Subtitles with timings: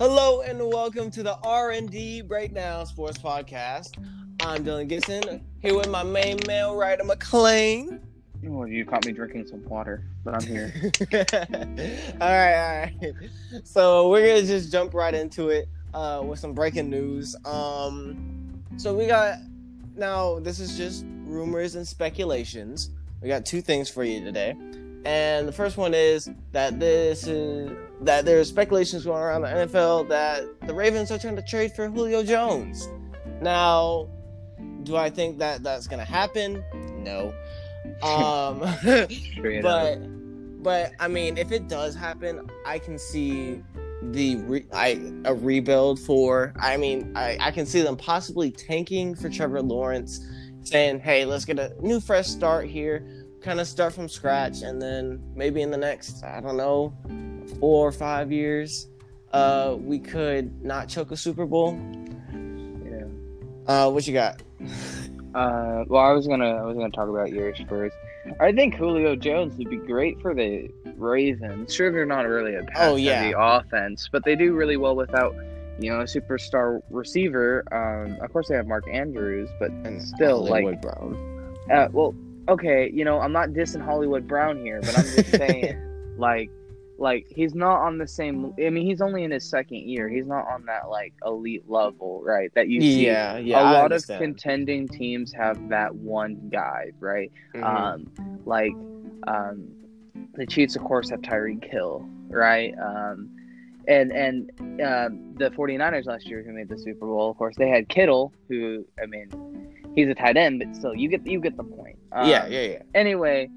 [0.00, 4.02] Hello and welcome to the R and D Breakdown Sports Podcast.
[4.40, 8.00] I'm Dylan Gibson here with my main man Ryder McLean.
[8.42, 10.72] Well, you caught me drinking some water, but I'm here.
[12.18, 13.14] all right, all right.
[13.62, 17.36] So we're gonna just jump right into it uh, with some breaking news.
[17.44, 19.36] Um, so we got
[19.96, 20.38] now.
[20.38, 22.88] This is just rumors and speculations.
[23.20, 24.56] We got two things for you today,
[25.04, 27.70] and the first one is that this is
[28.02, 31.88] that there's speculations going around the NFL that the Ravens are trying to trade for
[31.88, 32.88] Julio Jones.
[33.40, 34.08] Now,
[34.82, 36.64] do I think that that's gonna happen?
[37.02, 37.34] No.
[38.02, 38.60] Um,
[39.62, 39.98] but
[40.62, 43.62] but I mean, if it does happen, I can see
[44.02, 46.52] the re- I a rebuild for.
[46.58, 50.20] I mean, I I can see them possibly tanking for Trevor Lawrence,
[50.62, 53.06] saying, "Hey, let's get a new fresh start here."
[53.42, 56.94] Kind of start from scratch, and then maybe in the next, I don't know,
[57.60, 58.88] four or five years,
[59.32, 61.78] uh, we could not choke a Super Bowl.
[62.84, 63.04] Yeah.
[63.66, 64.42] Uh, what you got?
[65.32, 67.94] Uh, well, I was gonna I was gonna talk about yours first.
[68.40, 71.72] I think Julio Jones would be great for the Ravens.
[71.72, 73.22] Sure, they're not really a pass Oh, yeah.
[73.22, 75.36] heavy offense, but they do really well without
[75.78, 77.62] you know a superstar receiver.
[77.72, 81.16] Um, of course they have Mark Andrews, but And still, like, Brown.
[81.70, 82.12] uh, well,
[82.48, 85.80] okay, you know I'm not dissing Hollywood Brown here, but I'm just saying,
[86.18, 86.50] like,
[87.00, 88.52] like he's not on the same.
[88.64, 90.08] I mean, he's only in his second year.
[90.08, 92.52] He's not on that like elite level, right?
[92.54, 93.60] That you see Yeah, yeah.
[93.60, 97.32] a I lot of contending teams have that one guy, right?
[97.54, 97.64] Mhm.
[97.64, 98.74] Um, like
[99.26, 99.66] um,
[100.34, 102.74] the Chiefs, of course, have Tyreek Hill, right?
[102.78, 103.30] Um,
[103.88, 107.68] and and uh, the 49ers last year, who made the Super Bowl, of course, they
[107.68, 109.28] had Kittle, who I mean,
[109.94, 111.96] he's a tight end, but still, you get you get the point.
[112.12, 112.82] Um, yeah, yeah, yeah.
[112.94, 113.48] Anyway,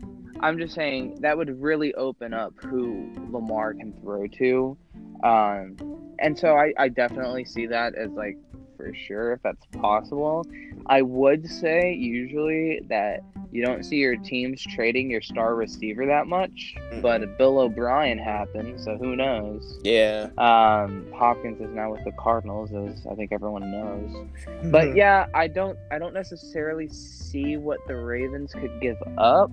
[0.43, 4.77] I'm just saying that would really open up who Lamar can throw to.
[5.23, 5.77] Um,
[6.19, 8.37] and so I, I definitely see that as like
[8.75, 10.45] for sure if that's possible.
[10.87, 13.21] I would say usually that
[13.53, 18.81] you don't see your teams trading your star receiver that much, but Bill O'Brien happened,
[18.81, 19.79] so who knows?
[19.83, 20.29] Yeah.
[20.37, 24.27] Um, Hopkins is now with the Cardinals, as I think everyone knows.
[24.65, 29.49] But yeah, I don't I don't necessarily see what the Ravens could give up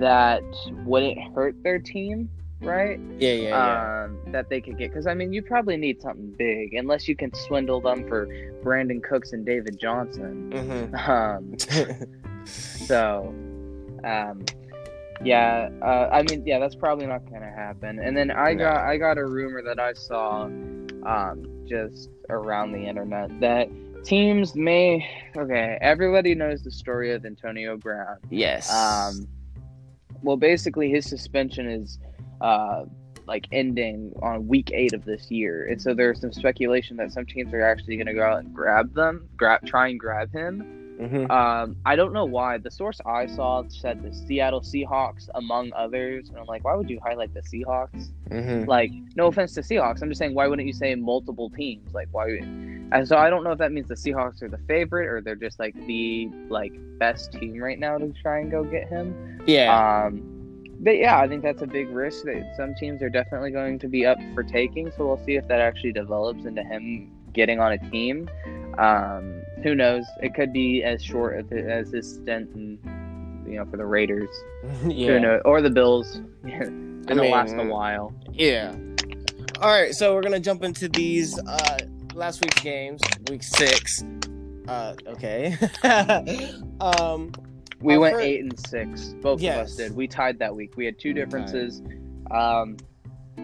[0.00, 0.42] that
[0.84, 2.28] wouldn't hurt their team,
[2.60, 2.98] right?
[3.18, 4.04] yeah, yeah, yeah.
[4.04, 7.14] Um, that they could get because I mean you probably need something big unless you
[7.16, 8.26] can swindle them for
[8.62, 10.50] Brandin Cooks and David Johnson.
[10.52, 10.94] Mhm.
[11.08, 11.56] Um,
[12.44, 13.34] so,
[14.04, 14.44] um,
[15.22, 17.98] yeah, uh, I mean yeah, that's probably not gonna happen.
[17.98, 18.64] And then I No.
[18.64, 23.68] got I got a rumor that I saw, um, just around the internet that
[24.04, 25.06] teams may
[25.36, 28.16] okay everybody knows the story of Antonio Brown.
[28.30, 28.70] yes.
[28.70, 29.26] Um,
[30.24, 31.98] well, basically, his suspension is
[32.40, 32.84] uh,
[33.26, 37.26] like ending on week eight of this year, and so there's some speculation that some
[37.26, 40.83] teams are actually going to go out and grab them, grab, try and grab him.
[40.98, 41.30] Mhm.
[41.30, 42.58] Um, I don't know why.
[42.58, 46.88] The source I saw said the Seattle Seahawks, among others, and I'm like, why would
[46.88, 48.10] you highlight the Seahawks?
[48.30, 48.66] Mhm.
[48.66, 51.92] Like, no offense to Seahawks, I'm just saying, why wouldn't you say multiple teams?
[51.92, 52.38] Like, why?
[52.92, 55.34] And so I don't know if that means the Seahawks are the favorite or they're
[55.34, 59.40] just like the like best team right now to try and go get him.
[59.46, 60.04] Yeah.
[60.06, 60.22] Um,
[60.80, 63.88] but yeah, I think that's a big risk that some teams are definitely going to
[63.88, 64.92] be up for taking.
[64.92, 68.28] So we'll see if that actually develops into him getting on a team.
[68.78, 70.04] Um, who knows?
[70.22, 72.78] It could be as short as, as his stint, in,
[73.46, 74.28] you know, for the Raiders.
[74.86, 75.08] yeah.
[75.08, 75.42] Who knows?
[75.44, 76.20] Or the Bills.
[76.44, 78.14] It'll mean, last a while.
[78.30, 78.74] Yeah.
[79.60, 81.78] All right, so we're gonna jump into these uh
[82.14, 84.04] last week's games, week six.
[84.68, 85.56] Uh, okay.
[86.80, 87.32] um,
[87.80, 89.14] We went eight and six.
[89.20, 89.94] Both of us did.
[89.94, 90.76] We tied that week.
[90.76, 91.82] We had two differences.
[92.30, 92.76] Um,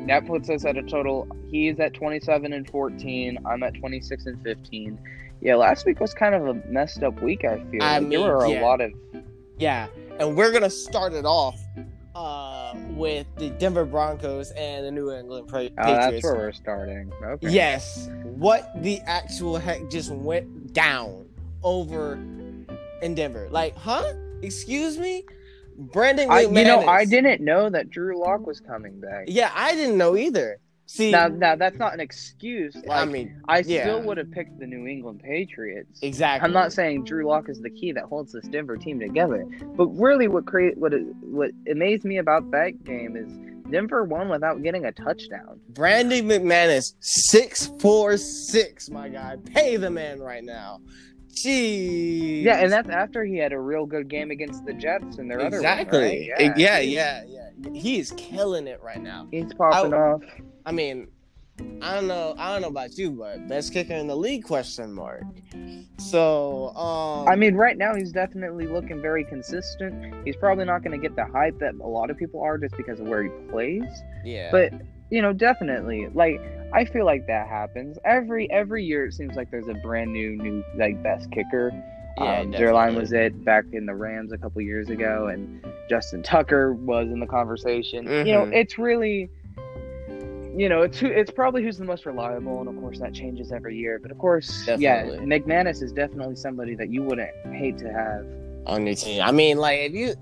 [0.06, 1.28] that puts us at a total.
[1.50, 3.38] He's at twenty-seven and fourteen.
[3.46, 4.98] I'm at twenty-six and fifteen.
[5.40, 7.44] Yeah, last week was kind of a messed up week.
[7.44, 7.82] I feel.
[7.82, 8.92] I Like, mean, there were a lot of.
[9.58, 9.86] yeah,
[10.18, 11.58] and we're gonna start it off
[12.14, 16.24] uh with the Denver Broncos and the New England Pra- Oh, that's Patriots.
[16.24, 17.12] where we're starting.
[17.24, 17.48] Okay.
[17.50, 21.26] Yes, what the actual heck just went down
[21.62, 22.14] over
[23.02, 23.48] in Denver?
[23.50, 24.12] Like, huh?
[24.42, 25.24] Excuse me,
[25.76, 26.30] Brandon.
[26.30, 29.24] I, you know, I didn't know that Drew Lock was coming back.
[29.28, 30.58] Yeah, I didn't know either.
[30.92, 32.74] See, Now, now that's not an excuse.
[32.74, 36.00] Like, I mean, I mean, still would have picked the New England Patriots.
[36.02, 36.44] exactly.
[36.44, 39.46] I'm not saying Drew Lock is the key that holds this Denver team together,
[39.76, 43.30] but really, what create what what amazed me about that game is
[43.70, 45.60] Denver won without getting a touchdown.
[45.68, 48.90] Brandon McManus, six four six.
[48.90, 50.80] My guy, pay the man right now.
[51.32, 52.42] Jeez.
[52.42, 55.40] Yeah, and that's after he had a real good game against the Jets and their
[55.40, 56.30] other exactly.
[56.38, 56.56] right?
[56.56, 57.70] yeah, yeah, yeah, yeah.
[57.72, 59.28] He is killing it right now.
[59.30, 60.22] He's popping I- off.
[60.66, 61.08] I mean,
[61.82, 62.34] I don't know.
[62.38, 64.44] I don't know about you, but best kicker in the league?
[64.44, 65.22] Question mark.
[65.98, 70.14] So, um, I mean, right now he's definitely looking very consistent.
[70.24, 72.76] He's probably not going to get the hype that a lot of people are just
[72.76, 73.84] because of where he plays.
[74.24, 74.72] yeah, But
[75.10, 76.40] you know, definitely, like
[76.72, 79.06] I feel like that happens every every year.
[79.06, 81.72] It seems like there's a brand new new like best kicker.
[82.18, 86.22] yeah, um, Zuerlein was it back in the Rams a couple years ago, and Justin
[86.22, 88.06] Tucker was in the conversation.
[88.06, 88.54] You know, Mhm.
[88.54, 89.30] it's really,
[90.56, 93.52] you know, it's who, it's probably who's the most reliable, and of course that changes
[93.52, 93.98] every year.
[94.02, 98.26] But of course, yeah, McManus is definitely somebody that you wouldn't hate to have.
[98.66, 99.22] on your team.
[99.22, 100.14] I mean, like if you,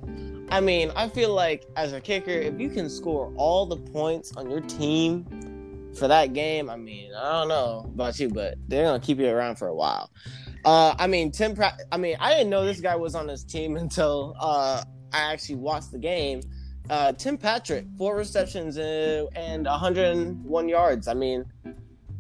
[0.51, 4.33] I mean, I feel like as a kicker, if you can score all the points
[4.37, 8.85] on your team for that game, I mean, I don't know about you, but they're
[8.85, 10.11] gonna keep you around for a while.
[10.65, 11.55] Uh, I mean, Tim.
[11.93, 15.57] I mean, I didn't know this guy was on this team until uh, I actually
[15.57, 16.41] watched the game.
[16.89, 21.07] Uh, Tim Patrick, four receptions and, and 101 yards.
[21.07, 21.45] I mean,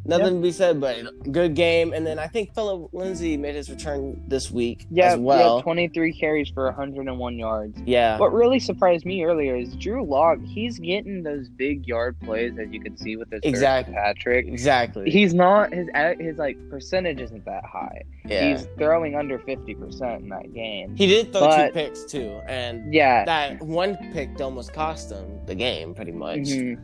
[0.08, 0.96] nothing to be said, but
[1.30, 1.92] good game.
[1.92, 5.56] And then I think Philip Lindsay made his return this week Yeah, as well.
[5.58, 7.78] yeah, 23 carries for 101 yards.
[7.84, 8.18] Yeah.
[8.18, 10.38] What really surprised me earlier is Drew Lock.
[10.44, 13.94] He's getting those big yard plays, as you can see with his Exactly.
[13.94, 14.46] Patrick.
[14.48, 15.10] Exactly.
[15.10, 15.88] He's not his
[16.18, 18.02] his like percentage isn't that high.
[18.24, 18.48] yeah.
[18.56, 20.96] He's throwing under 50 percent in that game.
[20.96, 23.24] he did throw but- two picks too, and yeah.
[23.24, 26.38] that one pick almost cost him the game, pretty much.
[26.40, 26.78] Mhm.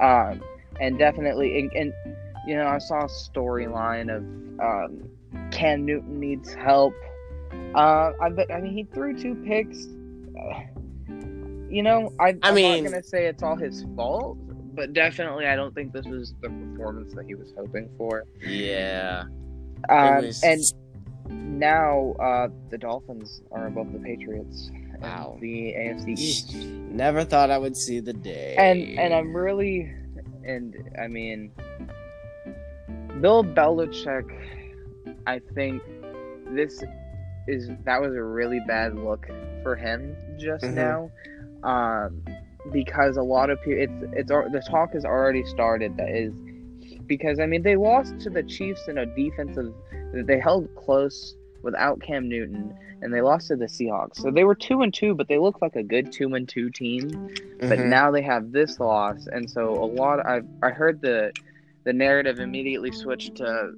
[0.00, 0.42] Um,
[0.80, 1.92] and definitely, and, and
[2.46, 4.22] you know, I saw a storyline of
[4.60, 5.08] um,
[5.50, 6.94] Cam Newton needs help.
[7.74, 8.30] Uh, I.
[8.52, 9.86] I mean, he threw two picks.
[11.70, 14.38] You know, I, I I'm mean- not gonna say it's all his fault,
[14.74, 18.24] but definitely, I don't think this was the performance that he was hoping for.
[18.40, 19.24] Yeah.
[19.88, 20.62] Um, was- and
[21.60, 24.68] now uh, the Dolphins are above the Patriots.
[24.72, 25.36] in Wow.
[25.40, 26.54] The AFC East.
[26.54, 28.54] Never thought I would see the day.
[28.56, 29.92] and and I'm really
[30.44, 31.50] and I mean
[33.24, 34.30] Bill Belichick
[35.26, 35.82] I think
[36.50, 36.84] this
[37.48, 39.26] is that was a really bad look
[39.62, 40.74] for him just Mhm.
[40.74, 41.10] now
[41.62, 42.22] um
[42.70, 43.82] because a lot of people
[44.12, 46.34] it's it's the talk has already started that is
[47.06, 49.72] because I mean they lost to the Chiefs in a defensive
[50.12, 54.54] they held close without Cam Newton and they lost to the Seahawks so they were
[54.54, 57.08] 2 and 2 but they looked like a good 2 and 2 team
[57.70, 57.88] but Mhm.
[57.88, 60.26] now they have this loss, and so a lot.
[60.26, 61.32] I I heard the
[61.84, 63.72] the narrative immediately switched to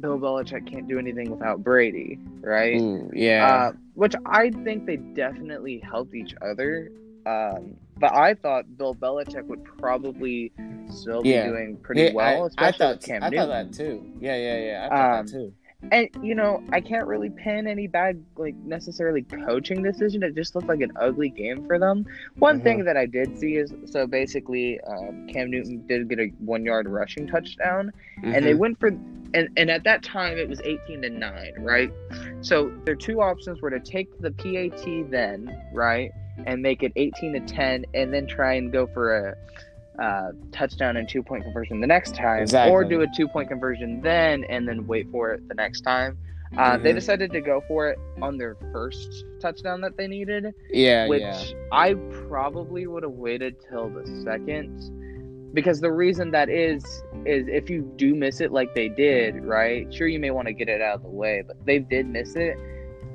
[0.00, 2.76] Bill Belichick can't do anything without Brady, right?
[2.80, 3.46] Ooh, yeah.
[3.46, 6.90] Uh, which I think they definitely helped each other.
[7.26, 10.52] Um, but I thought Bill Belichick would probably
[10.88, 11.48] still be Yeah.
[11.48, 13.48] doing pretty Yeah, well, I, I especially thought with Cam I Newton.
[13.48, 14.12] thought that too.
[14.20, 14.86] Yeah, yeah, yeah.
[14.86, 15.52] I thought Um, that too.
[15.90, 20.22] And you know, I can't really pin any bad, like necessarily coaching decision.
[20.22, 22.04] It just looked like an ugly game for them.
[22.38, 22.62] One Mhm.
[22.64, 26.88] thing that I did see is so basically, um, Cam Newton did get a one-yard
[26.88, 27.92] rushing touchdown,
[28.22, 28.58] and they Mhm.
[28.58, 28.88] went for,
[29.34, 31.90] and and at that time it was eighteen to nine, right?
[32.40, 36.10] So their two options were to take the PAT then, right,
[36.44, 39.36] and make it eighteen to ten, and then try and go for a.
[39.98, 44.00] Uh, touchdown and two point conversion the next time, or do a two point conversion
[44.00, 46.16] then and then wait for it the next time.
[46.56, 46.94] Uh, They Mhm.
[46.94, 51.42] decided to go for it on their first touchdown that they needed, yeah, which yeah.
[51.72, 51.94] I
[52.28, 54.70] probably would have waited till the second.
[55.52, 56.84] Because the reason that is,
[57.26, 59.92] is if you do miss it like they did, right?
[59.92, 62.36] Sure, you may want to get it out of the way, but they did miss
[62.36, 62.56] it.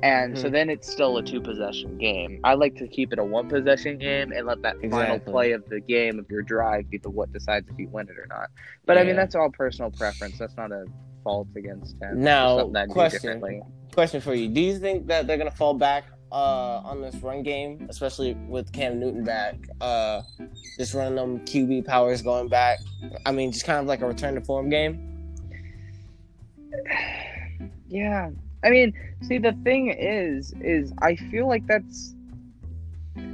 [0.04, 0.52] And so Mhm.
[0.52, 2.38] then it's still a two possession game.
[2.44, 5.66] I like to keep it a one possession game and let that final play of
[5.70, 8.50] the game of your drive be the what decides if you win it or not.
[8.84, 10.38] But I mean, that's all personal preference.
[10.38, 10.84] That's not a
[11.22, 12.22] fault against him.
[12.22, 13.62] Now, question.
[13.92, 17.42] Question for you: Do you think that they're gonna fall back uh, on this run
[17.42, 19.56] game, especially with Cam Newton back?
[19.80, 20.20] Uh,
[20.78, 22.80] just running them QB powers going back.
[23.24, 25.00] I mean, just kind of like a return to form game.
[27.88, 28.30] Yeah.
[28.64, 28.92] I mean,
[29.22, 32.14] see the thing is is I feel like that's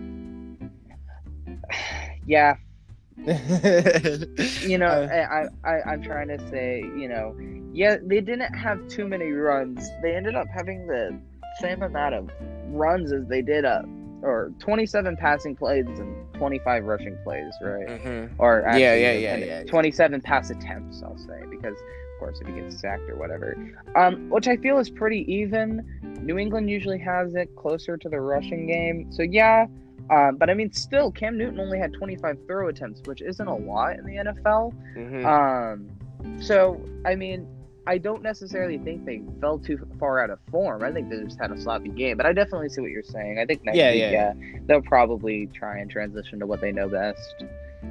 [2.27, 2.57] yeah,
[3.27, 7.37] you know, Uh, I, I I- I'm trying to say, you know,
[7.73, 9.87] yeah, they didn't have too many runs.
[10.03, 11.19] They ended up having the
[11.61, 12.31] same amount of
[12.69, 13.83] runs as they did uh
[14.23, 17.89] or 27 passing plays and 25 rushing plays, right?
[17.89, 18.31] mhm.
[18.39, 19.71] Or actually, Yeah, yeah, yeah, yeah, yeah.
[19.71, 21.77] 27 pass attempts, I'll say, because
[22.21, 23.57] course if he gets sacked or whatever,
[23.97, 25.85] um, which I feel is pretty even.
[26.23, 29.67] New England usually has it closer to the rushing game, so yeah.
[30.11, 33.55] Um, but I mean, still, Cam Newton only had 25 throw attempts, which isn't a
[33.57, 34.73] lot in the NFL.
[34.97, 35.25] Mhm.
[35.25, 37.47] Um, so I mean,
[37.87, 40.83] I don't necessarily think they fell too far out of form.
[40.83, 42.17] I think they just had a sloppy game.
[42.19, 43.39] But I definitely see what you're saying.
[43.39, 44.11] I think next Yeah, week, yeah.
[44.11, 44.33] yeah,
[44.67, 47.45] they'll probably try and transition to what they know best.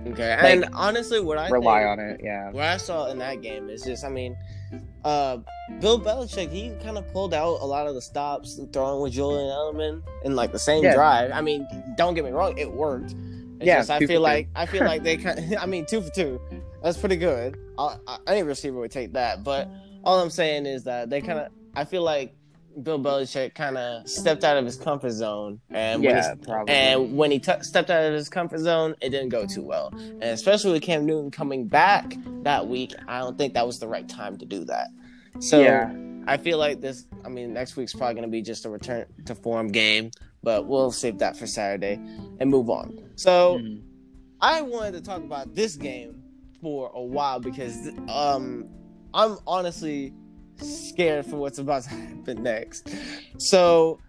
[0.08, 2.22] Okay, Like, and honestly, what I Rely think, on it.
[2.24, 2.52] Yeah.
[2.52, 4.38] what I saw in that game is just, I mean,
[5.04, 5.38] uh,
[5.82, 9.48] Bill Belichick, he kind of pulled out a lot of the stops throwing with Julian
[9.50, 10.94] Edelman in like the same Yeah.
[10.94, 11.32] drive.
[11.34, 11.68] I mean,
[11.98, 13.12] don't get me wrong, it worked.
[13.60, 14.24] It's Yeah, just, I two feel two.
[14.24, 15.58] like I feel like they kind.
[15.60, 16.40] I mean, two for two,
[16.84, 17.58] that's pretty good.
[17.78, 19.70] I, I, any receiver would take that, but
[20.04, 21.52] all I'm saying is that they kind of.
[21.76, 22.34] I feel like
[22.82, 26.74] Bill Belichick kind of stepped out of his comfort zone, and when he yeah, probably.
[26.74, 29.90] and when he t- stepped out of his comfort zone, it didn't go too well.
[29.94, 33.88] And especially with Cam Newton coming back that week, I don't think that was the
[33.88, 34.88] right time to do that.
[35.40, 35.92] So yeah.
[36.28, 37.06] I feel like this.
[37.26, 40.12] I mean, next week's probably going to be just a return to form game,
[40.44, 41.96] but we'll save that for Saturday
[42.40, 42.98] and move on.
[43.16, 43.82] So Mhm.
[44.42, 46.24] I wanted to talk about this game
[46.62, 48.70] for a while because um,
[49.14, 50.14] I'm honestly
[50.62, 52.90] scared for what's about to happen next.
[53.38, 54.00] So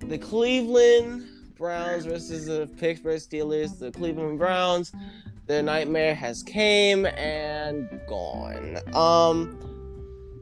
[0.00, 3.78] the Cleveland Browns versus the Pittsburgh Steelers.
[3.78, 4.92] The Cleveland Browns,
[5.46, 8.78] their nightmare has came and gone.
[8.94, 9.58] Um,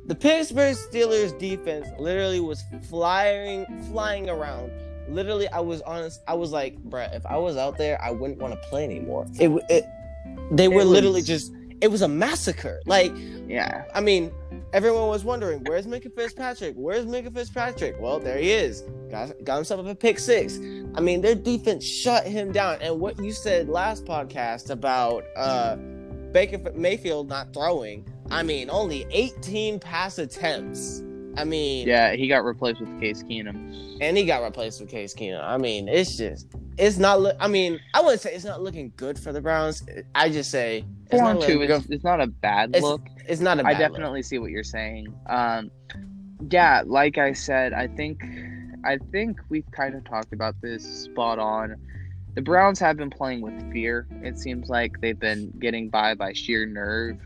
[0.06, 4.70] the Pittsburgh Steelers defense literally was flying, flying around.
[5.08, 6.20] Literally, I was honest.
[6.26, 9.26] I was like, bruh, if I was out there, I wouldn't want to play anymore.
[9.38, 9.84] It, it
[10.50, 11.52] they were It literally just.
[11.84, 12.80] It was a massacre.
[12.86, 13.12] Like,
[13.46, 13.84] Yeah.
[13.94, 14.32] I mean,
[14.72, 16.74] everyone was wondering, where's Minkah Fitzpatrick?
[16.76, 17.96] Where's Minkah Fitzpatrick?
[18.00, 18.84] Well, there he is.
[19.10, 20.56] Got, got himself up a pick six.
[20.94, 22.78] I mean, their defense shut him down.
[22.80, 25.76] And what you said last podcast about uh,
[26.32, 31.02] Baker Mayfield not throwing, I mean, only 18 pass attempts.
[31.36, 33.98] I mean, Yeah, he got replaced with Case Keenum.
[34.00, 35.42] and he got replaced with Case Keenum.
[35.42, 36.46] I mean, it's just,
[36.78, 37.20] it's not.
[37.20, 39.82] Look, I mean, I wouldn't say it's not looking good for the Browns.
[40.14, 43.06] I just say it's not two is it's not a bad It's- look.
[43.26, 43.92] It's not a I bad look.
[43.92, 45.06] definitely see what you're saying.
[45.26, 45.70] Um,
[46.50, 48.22] yeah, like I said, I think
[48.84, 51.76] I think we've kind of talked about this spot on.
[52.34, 54.06] The Browns have been playing with fear.
[54.22, 57.18] It seems like they've been getting by by sheer nerve.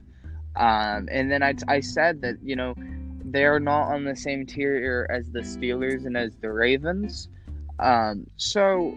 [0.54, 2.74] Um, and then I, I said that you know
[3.32, 7.28] they're not on the same tier as the Steelers and as the Ravens.
[7.78, 8.94] Um, so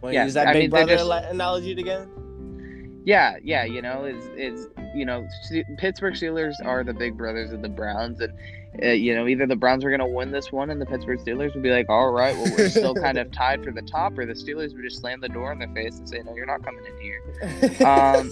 [0.00, 2.08] Want to Yeah, use that I big mean, brother just- analogy again?
[3.04, 5.26] Yeah, yeah, you know, is is you know,
[5.78, 8.32] Pittsburgh Steelers are the big brothers of the Browns, and
[8.82, 11.18] uh, you know, either the Browns are going to win this one, and the Pittsburgh
[11.18, 14.16] Steelers would be like, all right, well, we're still kind of tied for the top,
[14.18, 16.46] or the Steelers would just slam the door in their face and say, no, you're
[16.46, 17.20] not coming in here.
[17.86, 18.30] Um,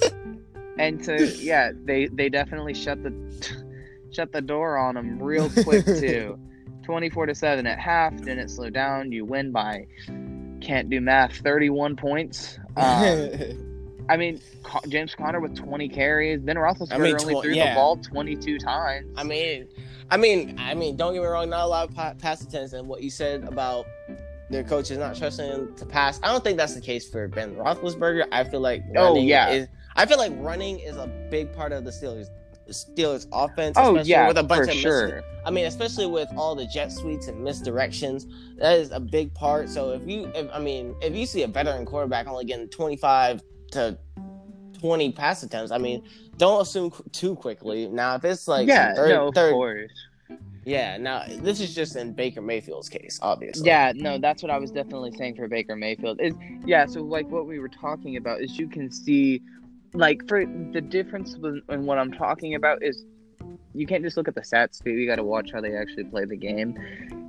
[0.78, 3.10] and so, yeah, they they definitely shut the
[4.12, 6.38] shut the door on them real quick too.
[6.84, 9.12] Twenty-four to seven at half, didn't slow down.
[9.12, 9.86] You win by
[10.60, 12.58] can't do math, thirty-one points.
[12.76, 13.66] Um,
[14.08, 14.40] I mean,
[14.88, 16.40] James Conner with 20 carries.
[16.40, 17.70] Ben Roethlisberger I mean, only threw yeah.
[17.70, 19.06] the ball 22 times.
[19.16, 19.68] I mean,
[20.10, 21.48] I mean, I mean, don't get me wrong.
[21.50, 23.86] Not a lot of pa- pass attempts, and what you said about
[24.50, 26.18] their coaches not trusting him to pass.
[26.22, 28.26] I don't think that's the case for Ben Roethlisberger.
[28.32, 29.50] I feel like Oh, yeah.
[29.50, 32.26] is, I feel like running is a big part of the Steelers.
[32.70, 35.22] Steelers offense, oh especially yeah, with a bunch for of mis- sure.
[35.44, 38.26] I mean, especially with all the jet sweeps and misdirections,
[38.58, 39.68] that is a big part.
[39.68, 43.42] So if you, if, I mean, if you see a veteran quarterback only getting 25
[43.72, 43.98] to
[44.80, 46.02] 20 pass attempts, I mean,
[46.36, 47.88] don't assume qu- too quickly.
[47.88, 49.90] Now, if it's like yeah, third, no, of third, course.
[50.64, 50.96] yeah.
[50.98, 53.66] Now this is just in Baker Mayfield's case, obviously.
[53.66, 56.20] Yeah, no, that's what I was definitely saying for Baker Mayfield.
[56.20, 56.34] Is
[56.64, 59.40] yeah, so like what we were talking about is you can see,
[59.92, 63.04] like for the difference in what I'm talking about is
[63.74, 64.90] you can't just look at the stats too.
[64.90, 66.78] You got to watch how they actually play the game.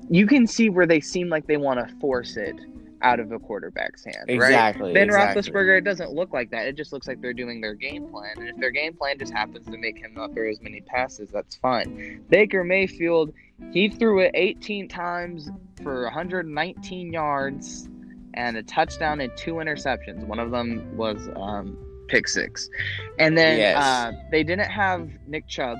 [0.10, 2.56] You can see where they seem like they want to force it
[3.04, 4.36] out of a quarterback's hand, right?
[4.36, 4.94] exactly.
[4.94, 5.42] Ben exactly.
[5.42, 6.68] Roethlisberger, it doesn't look like that.
[6.68, 8.34] It just looks like they're doing their game plan.
[8.38, 11.30] And if their game plan just happens to make him not throw as many passes,
[11.32, 12.24] that's fine.
[12.30, 13.34] Baker Mayfield,
[13.72, 15.50] he threw it 18 times
[15.82, 17.90] for 119 yards
[18.34, 20.26] and a touchdown and two interceptions.
[20.26, 21.78] One of them was um,
[22.12, 22.70] pick six.
[23.18, 23.78] And then Yes.
[23.84, 25.78] uh, they didn't have Nick Chubb.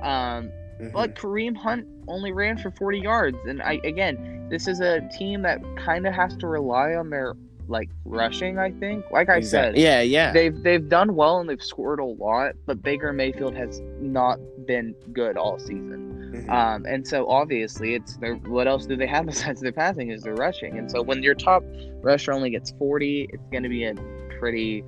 [0.00, 0.50] Um,
[0.80, 0.94] Mhm.
[0.94, 5.42] like Kareem Hunt only ran for 40 yards, and I again, this is a team
[5.42, 7.34] that kind of has to rely on their
[7.68, 8.58] like rushing.
[8.58, 10.32] I think, like I said, yeah, yeah.
[10.32, 14.94] they've they've done well and they've scored a lot, but Baker Mayfield has not been
[15.12, 16.32] good all season.
[16.34, 16.50] Mhm.
[16.50, 20.22] Um, and so obviously, it's their what else do they have besides their passing is
[20.22, 20.76] their rushing.
[20.78, 21.62] And so when your top
[22.02, 23.94] rusher only gets 40, it's going to be a
[24.42, 24.84] pretty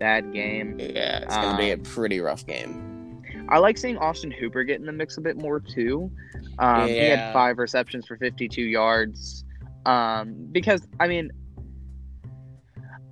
[0.00, 0.78] bad game.
[0.80, 3.22] yeah, it's gonna be a um, pretty rough game.
[3.50, 6.10] I like seeing Austin Hooper get in the mix a bit more too.
[6.58, 9.44] Um, He had five receptions for 52 yards.
[9.84, 11.30] Um, because I mean,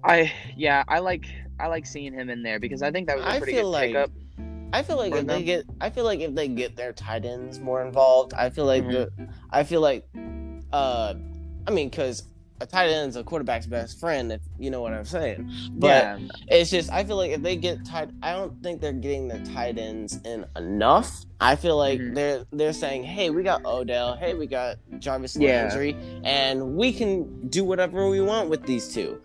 [0.02, 1.26] I yeah, I like
[1.60, 3.64] I like seeing him in there because I think that was a I pretty feel
[3.64, 4.10] good like- pickup.
[4.72, 7.60] I feel like if they get, I feel like if they get their tight ends
[7.60, 8.90] more involved, I feel like Mhm.
[8.92, 10.04] the, I feel like,
[10.72, 11.14] uh,
[11.68, 12.24] I mean, because
[12.64, 15.50] a tight end's a quarterback's best friend, if you know what I'm saying.
[15.74, 16.18] But yeah,
[16.48, 19.44] it's just, I feel like if they get tight, I don't think they're getting their
[19.44, 21.26] tight ends in enough.
[21.40, 22.14] I feel like Mhm.
[22.14, 25.64] they're they're saying, hey, we got Odell, hey, we got Jarvis Yeah.
[25.64, 25.94] Landry,
[26.24, 29.20] and we can do whatever we want with these two.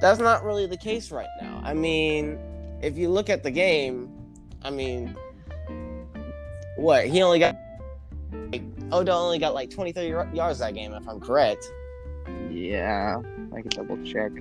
[0.00, 1.60] That's not really the case right now.
[1.64, 2.38] I mean,
[2.80, 4.08] if you look at the game,
[4.62, 5.16] I mean,
[6.76, 7.56] what he only got
[8.52, 11.64] like, Odell only got like 20 30 y- yards that game if I'm correct.
[12.50, 13.20] Yeah.
[13.54, 14.32] I can double check.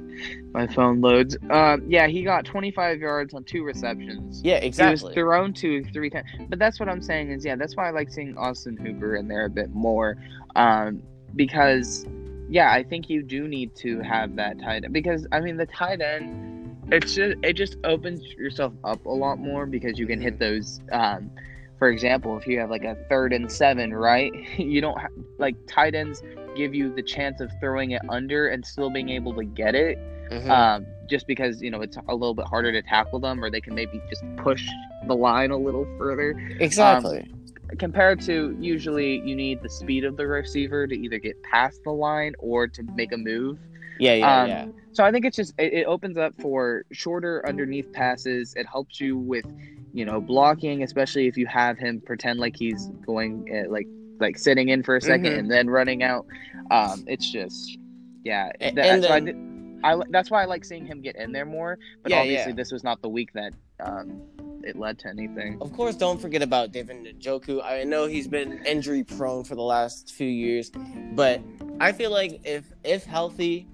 [0.53, 1.37] My phone loads.
[1.49, 4.41] Um, yeah, he got 25 yards on two receptions.
[4.43, 4.99] Yeah, exactly.
[4.99, 6.27] He was thrown to three times.
[6.49, 9.27] But that's what I'm saying is, yeah, that's why I like seeing Austin Hooper in
[9.27, 10.17] there a bit more.
[10.55, 11.03] Um,
[11.35, 12.05] because,
[12.49, 14.93] yeah, I think you do need to have that tight end.
[14.93, 19.39] Because, I mean, the tight end, it's just, it just opens yourself up a lot
[19.39, 20.81] more because you can hit those.
[20.91, 21.29] Um,
[21.77, 24.31] for example, if you have like a third and seven, right?
[24.57, 26.23] You don't have like tight ends
[26.55, 29.97] give you the chance of throwing it under and still being able to get it
[30.31, 30.49] Mhm.
[30.49, 33.61] um, just because you know it's a little bit harder to tackle them, or they
[33.61, 34.67] can maybe just push
[35.07, 36.31] the line a little further.
[36.59, 37.29] exactly.
[37.77, 41.91] Compared to usually, you need the speed of the receiver to either get past the
[41.91, 43.57] line or to make a move.
[43.99, 44.65] yeah, yeah, um, yeah.
[44.91, 48.53] So I think it's just it, it opens up for shorter underneath passes.
[48.55, 49.45] It helps you with
[49.93, 53.87] you know blocking, especially if you have him pretend like he's going uh, like
[54.23, 55.39] like sitting in for a 2nd Mhm.
[55.39, 56.25] and then running out.
[56.71, 57.77] Um, it's just
[58.23, 58.51] yeah.
[58.59, 61.45] That- I then- did- I li- that's why I like seeing him get in there
[61.45, 61.77] more.
[62.03, 62.55] But Yeah, obviously, yeah.
[62.55, 63.51] this was not the week that
[63.81, 64.21] um,
[64.63, 65.57] it led to anything.
[65.59, 67.61] Of course, don't forget about David Njoku.
[67.61, 70.71] I know he's been injury prone for the last few years,
[71.15, 71.41] but
[71.81, 73.67] I feel like if if healthy,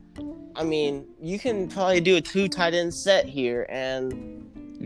[0.56, 4.12] I mean, you can probably do a two tight end set here, and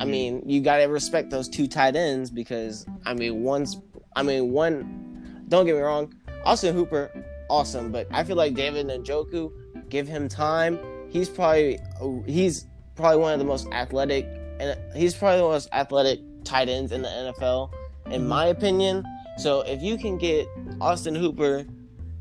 [0.01, 0.09] I Mhm.
[0.09, 3.79] mean, you gotta respect those two tight ends because I mean, one's,
[4.13, 5.12] I mean, one.
[5.49, 6.13] Don't get me wrong,
[6.45, 7.11] Austin Hooper,
[7.49, 9.51] awesome, but I feel like David Njoku,
[9.89, 10.79] give him time.
[11.09, 11.79] He's probably
[12.25, 14.25] he's probably one of the most athletic,
[14.59, 17.71] and he's probably the most athletic tight ends in the NFL,
[18.11, 18.27] in Mhm.
[18.27, 19.03] my opinion.
[19.37, 20.47] So if you can get
[20.81, 21.65] Austin Hooper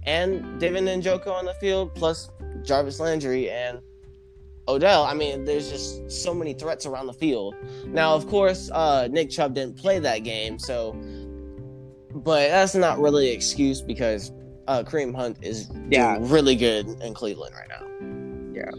[0.05, 2.31] and David Njoku on the field, plus
[2.63, 3.81] Jarvis Landry and
[4.69, 7.55] Odell, I mean, there's just so many threats around the field.
[7.87, 10.97] Now, of course, uh, Nick Chubb didn't play that game, so,
[12.15, 14.33] but that's not really an excuse because
[14.69, 16.19] uh, Kareem Hunt is Yeah.
[16.21, 17.87] really good in Cleveland right now.
[18.55, 18.71] Yeah.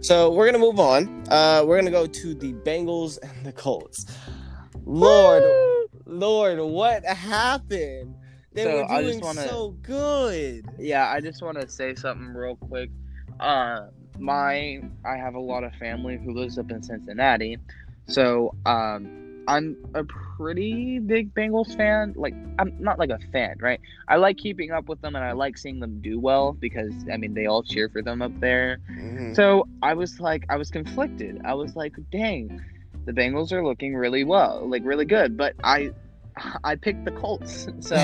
[0.00, 1.24] So we're gonna move on.
[1.30, 4.06] Uh, we're gonna go to the Bengals and the Colts.
[4.84, 5.42] Lord,
[6.06, 8.14] Lord, what happened?
[8.52, 10.66] They So, were doing wanna- so good.
[10.78, 12.90] Yeah, I just want to say something real quick.
[13.38, 17.58] Uh, my I have a lot of family who lives up in Cincinnati,
[18.08, 19.17] so um,
[19.48, 22.12] I'm a pretty big Bengals fan.
[22.16, 23.80] Like I'm not like a fan, right?
[24.06, 27.16] I like keeping up with them and I like seeing them do well because I
[27.16, 28.78] mean they all cheer for them up there.
[28.90, 29.34] Mhm.
[29.34, 31.40] So I was like, I was conflicted.
[31.44, 32.60] I was like, dang,
[33.06, 35.36] the Bengals are looking really well, like really good.
[35.36, 35.90] But I,
[36.64, 37.68] I picked the Colts.
[37.80, 37.96] So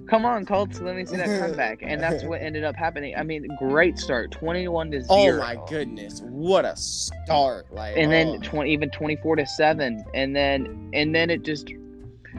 [0.08, 1.78] come on, Colts, let me see that comeback.
[1.82, 3.14] And that's what ended up happening.
[3.16, 5.38] I mean, great start, twenty-one to oh zero.
[5.40, 7.72] my goodness, what a start!
[7.72, 11.68] Like, And oh, then twenty, even twenty-four to seven, and then and then it just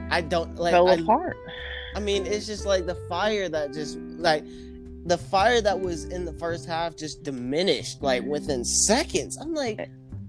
[0.10, 0.72] I don't like.
[0.72, 1.38] fell I, apart.
[1.96, 4.44] I mean, it's just like the fire that just like
[5.06, 9.38] the fire that was in the first half just diminished like within seconds.
[9.38, 9.86] I'm like, eh.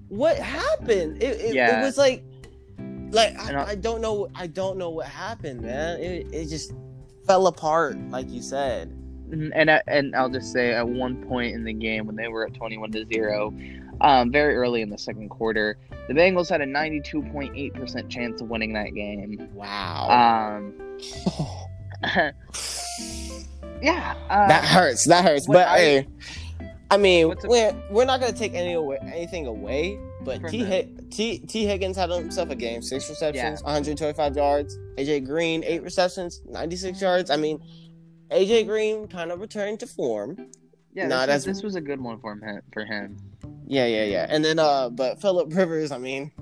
[0.09, 1.23] what happened?
[1.23, 1.81] It, it, Yeah.
[1.81, 2.25] it was like,
[3.11, 4.29] like I, I- I don't know.
[4.35, 6.01] I don't know what happened, man.
[6.01, 6.73] It, it just
[7.27, 8.91] fell apart, like you said.
[9.31, 12.29] Mhm, and I- and I'll just say at one point in the game when they
[12.29, 13.55] were at 21 to 0
[14.01, 18.73] um, very early in the second quarter the Bengals had a 92.8% chance of winning
[18.75, 20.09] that game Wow.
[20.59, 20.75] um,
[23.83, 25.07] yeah uh, that hurts.
[25.07, 25.47] That hurts.
[25.47, 26.09] But I- hey,
[26.91, 29.99] I mean, we're we're not gonna take any away, anything away.
[30.25, 31.09] But T, them.
[31.11, 34.79] T T Higgins had himself a game: six receptions, 125 yards.
[34.97, 37.31] AJ Green, eight receptions, 96 yards.
[37.31, 37.61] I mean,
[38.31, 40.51] AJ Green kind of returned to form.
[40.93, 43.17] yeah Nah, this, was, this was a good one for him for him
[43.67, 44.27] Yeah, yeah, yeah.
[44.29, 46.33] And then, uh, but Philip Rivers, I mean,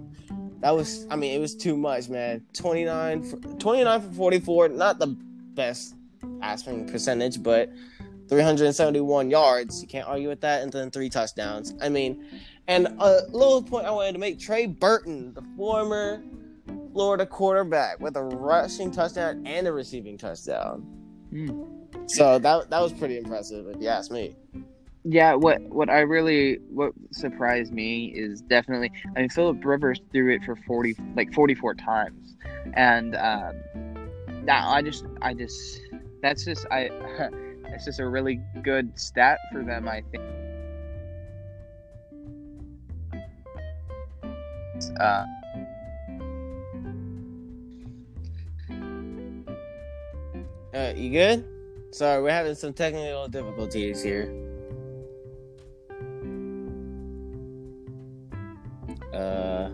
[0.61, 2.45] that was, I mean, it was too much, man.
[2.55, 5.09] 29, for, 29 for 44, not the
[5.55, 5.95] best
[6.40, 7.71] passing percentage, but
[8.29, 9.83] 371 yards.
[9.83, 10.62] You can't argue with that.
[10.62, 11.75] And then three touchdowns.
[11.81, 12.25] I mean,
[12.68, 16.22] and a little point I wanted to make Trey Burton, the former
[16.92, 20.81] Florida quarterback, with a rushing touchdown and a receiving touchdown.
[21.31, 21.62] Hmm.
[22.07, 24.37] So that that was pretty impressive, if you ask me.
[25.05, 30.35] Yeah, what what I really what surprised me is definitely I mean Philip Rivers threw
[30.35, 32.37] it for forty like forty four times,
[32.75, 33.55] and um,
[34.44, 35.81] that I just I just
[36.22, 36.90] that's just I
[37.66, 40.22] it's just a really good stat for them I think.
[44.90, 45.27] Uh,
[50.75, 51.45] Uh, you good?
[51.90, 54.33] Sorry, we're having some technical difficulties here.
[59.12, 59.71] Uh,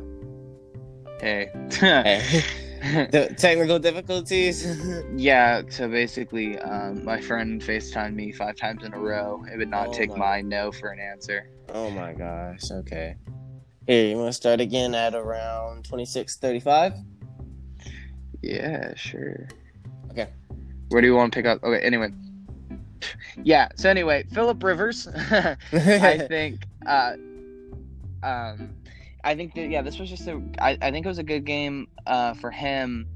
[1.20, 1.48] hey.
[1.70, 2.42] hey.
[3.10, 4.66] the technical difficulties.
[5.16, 9.44] yeah, so basically, um, my friend FaceTimed me five times in a row.
[9.52, 11.48] It would not Oh take my- my no for an answer.
[11.74, 12.70] oh my gosh.
[12.70, 13.14] Okay.
[13.88, 16.92] Here, you want to start again at around twenty six thirty five?
[18.42, 19.48] Yeah, sure.
[20.10, 20.28] Okay.
[20.90, 21.64] Where do you want to pick up?
[21.64, 22.10] Okay, anyway.
[23.42, 25.56] Yeah, so anyway, Philip Rivers, I
[26.28, 27.14] think, uh,
[28.22, 28.74] um,
[29.24, 31.46] I think that, yeah, this was just a, I, I think it was a good
[31.46, 33.06] game, uh, for him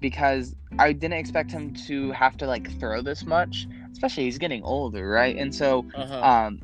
[0.00, 4.62] because I didn't expect him to have to, like, throw this much, especially he's getting
[4.62, 5.36] older, right?
[5.36, 6.22] And so, uh-huh.
[6.22, 6.60] um,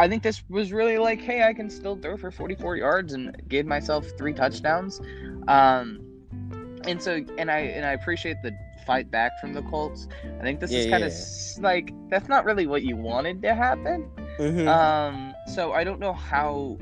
[0.00, 3.36] I think this was really like, hey, I can still throw for 44 yards and
[3.48, 4.98] gave myself three touchdowns.
[5.46, 6.00] Um,
[6.86, 10.08] and so, and I and I appreciate the fight back from the Colts.
[10.40, 11.08] I think this is Yeah, kind yeah.
[11.58, 14.08] of like that's not really what you wanted to happen.
[14.38, 14.66] Mhm.
[14.66, 16.78] Um, so I don't know how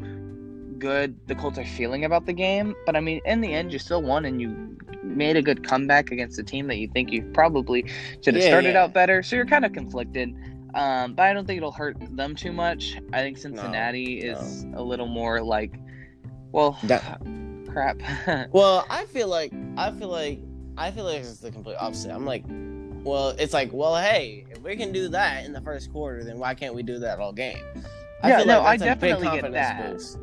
[0.78, 3.80] good the Colts are feeling about the game, but I mean, in the end, you
[3.80, 7.22] still won and you made a good comeback against a team that you think you
[7.34, 7.84] probably
[8.22, 8.84] should have Yeah, started yeah.
[8.84, 9.24] out better.
[9.24, 10.32] So you're kind of conflicted.
[10.74, 12.96] Um, but I don't think it'll hurt them too much.
[13.12, 14.32] I think Cincinnati no.
[14.38, 15.74] is a little more like,
[16.52, 17.20] well, That-
[17.68, 18.00] crap.
[18.52, 20.40] Well, I feel like I feel like
[20.76, 22.12] I feel like it's the complete opposite.
[22.12, 22.44] I'm like,
[23.04, 26.38] well, it's like, well, hey, if we can do that in the first quarter, then
[26.38, 27.58] why can't we do that all game?
[28.24, 29.92] Yeah, no, I that's a big definitely get that.
[29.92, 30.18] Boost.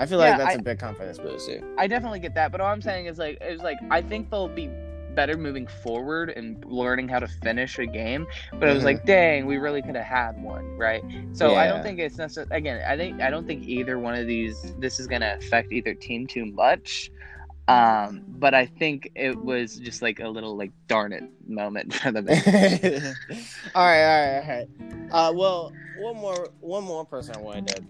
[0.00, 1.74] I feel like that's I- a big confidence boost too.
[1.78, 4.48] I definitely get that, but all I'm saying is like it's like I think they'll
[4.48, 4.68] be
[5.14, 8.26] better moving forward and learning how to finish a game.
[8.54, 8.86] But it was Mhm.
[8.86, 11.02] like, dang, we really could have had one, right?
[11.32, 12.46] So I don't think it's necessary.
[12.50, 15.94] Again, I think I don't think either one of these this is gonna affect either
[15.94, 17.10] team too much.
[17.68, 22.10] Um, but I think it was just like a little like darn it moment for
[22.12, 23.16] the Bengals.
[23.74, 24.68] all right, all right, all right.
[25.10, 27.82] Uh, well, one more, one more person I wanted to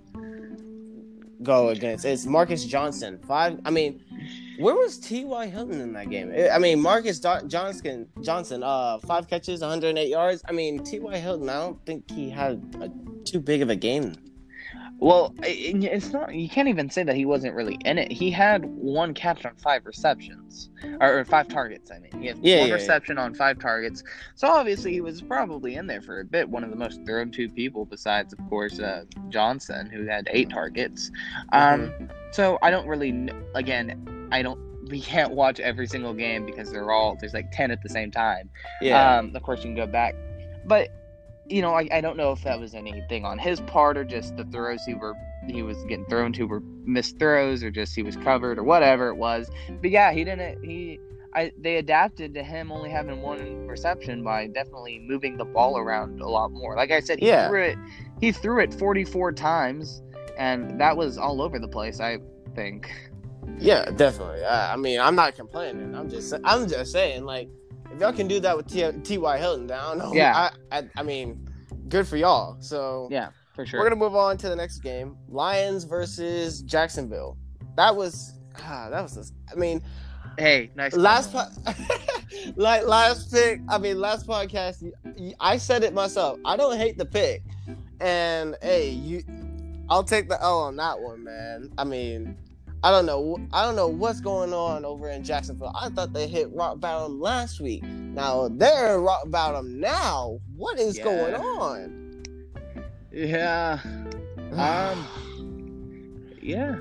[1.43, 3.19] go against It's Marcus Johnson.
[3.27, 3.61] Five.
[3.65, 4.03] I mean,
[4.59, 5.47] where was T.Y.
[5.47, 6.35] Hilton in that game?
[6.53, 10.43] I mean, Marcus Do- Johnson, Johnson, uh, five catches, 108 yards.
[10.49, 11.17] I mean, T.Y.
[11.17, 11.49] Hilton.
[11.49, 12.91] I don't think he had a,
[13.25, 14.15] too big of a game.
[15.01, 16.35] Well, it's not.
[16.35, 18.11] You can't even say that he wasn't really in it.
[18.11, 21.93] He had one catch on five receptions, or, or five targets.
[21.93, 24.03] I mean, he had Yeah, one yeah, reception on five targets.
[24.35, 26.49] So obviously, he was probably in there for a bit.
[26.49, 30.51] One of the most thrown to people, besides, of course, uh, Johnson, who had eight
[30.51, 31.13] targets.
[31.53, 31.93] Um,
[32.33, 33.29] so I don't really.
[33.55, 34.59] Again, I don't.
[34.89, 38.11] We can't watch every single game because they're all there's like ten at the same
[38.11, 38.51] time.
[38.81, 39.19] Yeah.
[39.19, 40.17] Um, of course, you can go back,
[40.65, 40.89] but
[41.49, 44.37] you know, I, I don't know if that was anything on his part or just
[44.37, 45.15] the throws he were
[45.47, 49.09] he was getting thrown to were missed throws or just he was covered or whatever
[49.09, 49.49] it was.
[49.81, 50.63] But yeah, he didn't.
[50.65, 50.99] He
[51.35, 56.21] I they adapted to him only having one reception by definitely moving the ball around
[56.21, 56.77] a lot more.
[56.77, 57.49] Like I said, he Yeah.
[57.49, 57.79] threw it
[58.21, 60.03] he threw it 44 times,
[60.39, 62.01] and that was all over the place.
[62.01, 62.19] I
[62.55, 62.91] think.
[63.59, 64.45] Yeah, definitely.
[64.45, 65.95] I, I mean, I'm not complaining.
[65.95, 67.49] I'm just, I'm just saying, like,
[67.93, 69.39] if y'all can do that with T- T.Y.
[69.39, 70.13] Hilton, I don't know.
[70.15, 70.51] Yeah.
[70.73, 71.49] I, I, I mean,
[71.89, 72.57] good for y'all.
[72.61, 73.81] So Yeah, for sure.
[73.81, 77.37] we're gonna move on to the next game: Lions versus Jacksonville.
[77.77, 79.15] That was, ah, that was.
[79.15, 79.83] Just, I mean,
[80.37, 80.95] Hey, nice.
[80.95, 81.49] last po-
[82.57, 83.61] like last pick.
[83.69, 84.89] I mean, last podcast.
[85.41, 86.39] I said it myself.
[86.45, 87.43] I don't hate the pick,
[88.01, 89.23] and hey, you,
[89.89, 91.71] I'll take the L on that one, man.
[91.79, 92.37] I mean,
[92.83, 93.39] I don't know.
[93.53, 95.73] I don't know what's going on over in Jacksonville.
[95.75, 97.83] I thought they hit rock bottom last week.
[97.83, 100.39] Now they're rock bottom now.
[100.57, 101.05] What is Yeah.
[101.05, 102.25] going on?
[103.13, 103.81] Yeah.
[104.53, 105.07] Um.
[106.41, 106.77] Yeah.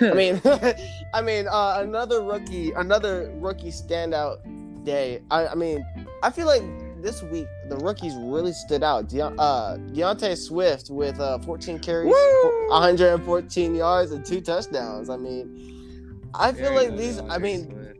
[0.00, 0.40] I mean,
[1.14, 4.38] I mean, uh, another rookie, another rookie standout
[4.84, 5.20] day.
[5.30, 5.84] I, I mean,
[6.22, 6.62] I feel like
[7.02, 9.08] this week the rookies really stood out.
[9.08, 12.68] De- uh, DeAndre Swift with uh, 14 carries, Woo!
[12.70, 15.10] 114 yards, and two touchdowns.
[15.10, 17.18] I mean, I feel like these.
[17.20, 17.94] I mean,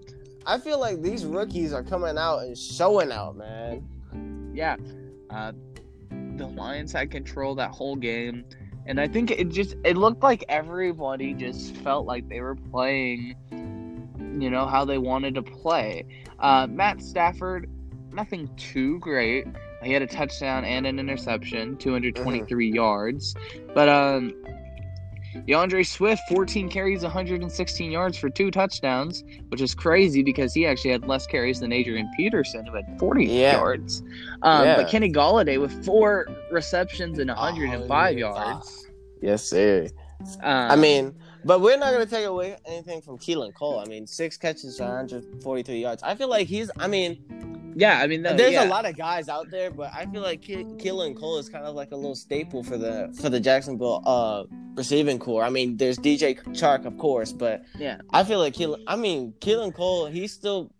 [0.46, 4.50] I feel like these rookies are coming out and showing out, man.
[4.54, 4.76] yeah.
[5.30, 5.52] Uh,
[6.36, 8.44] the Lions had control that whole game,
[8.86, 13.36] and I think it just it looked like everybody just felt like they were playing,
[14.40, 16.04] you know, how they wanted to play.
[16.38, 17.68] Uh, Matt Stafford,
[18.12, 19.46] nothing too great.
[19.82, 23.34] He had a touchdown and an interception, 223 yards.
[23.74, 24.34] But um,
[25.46, 30.90] DeAndre Swift, 14 carries, 116 yards for two touchdowns, which is crazy because he actually
[30.90, 33.52] had less carries than Adrian Peterson, who had 40 Yeah.
[33.58, 34.02] yards.
[34.42, 34.76] Um, Yeah.
[34.76, 38.18] But Kenny Golladay with four receptions and 105 105.
[38.18, 38.86] yards.
[39.22, 39.86] Yes, sir.
[40.42, 43.78] Um, I mean, but we're not gonna take away anything from Keelan Cole.
[43.80, 46.02] I mean, six catches for 143 yards.
[46.02, 46.70] I feel like he's.
[46.78, 48.64] I mean, yeah, I mean, no, there's yeah.
[48.64, 51.64] a lot of guys out there, but I feel like Ke- Keelan Cole is kind
[51.64, 55.42] of like a little staple for the for the Jacksonville uh receiving core.
[55.44, 57.98] I mean, there's DJ Chark, of course, but Yeah.
[58.10, 58.82] I feel like Keelan.
[58.86, 60.70] I mean, Keelan Cole, he's still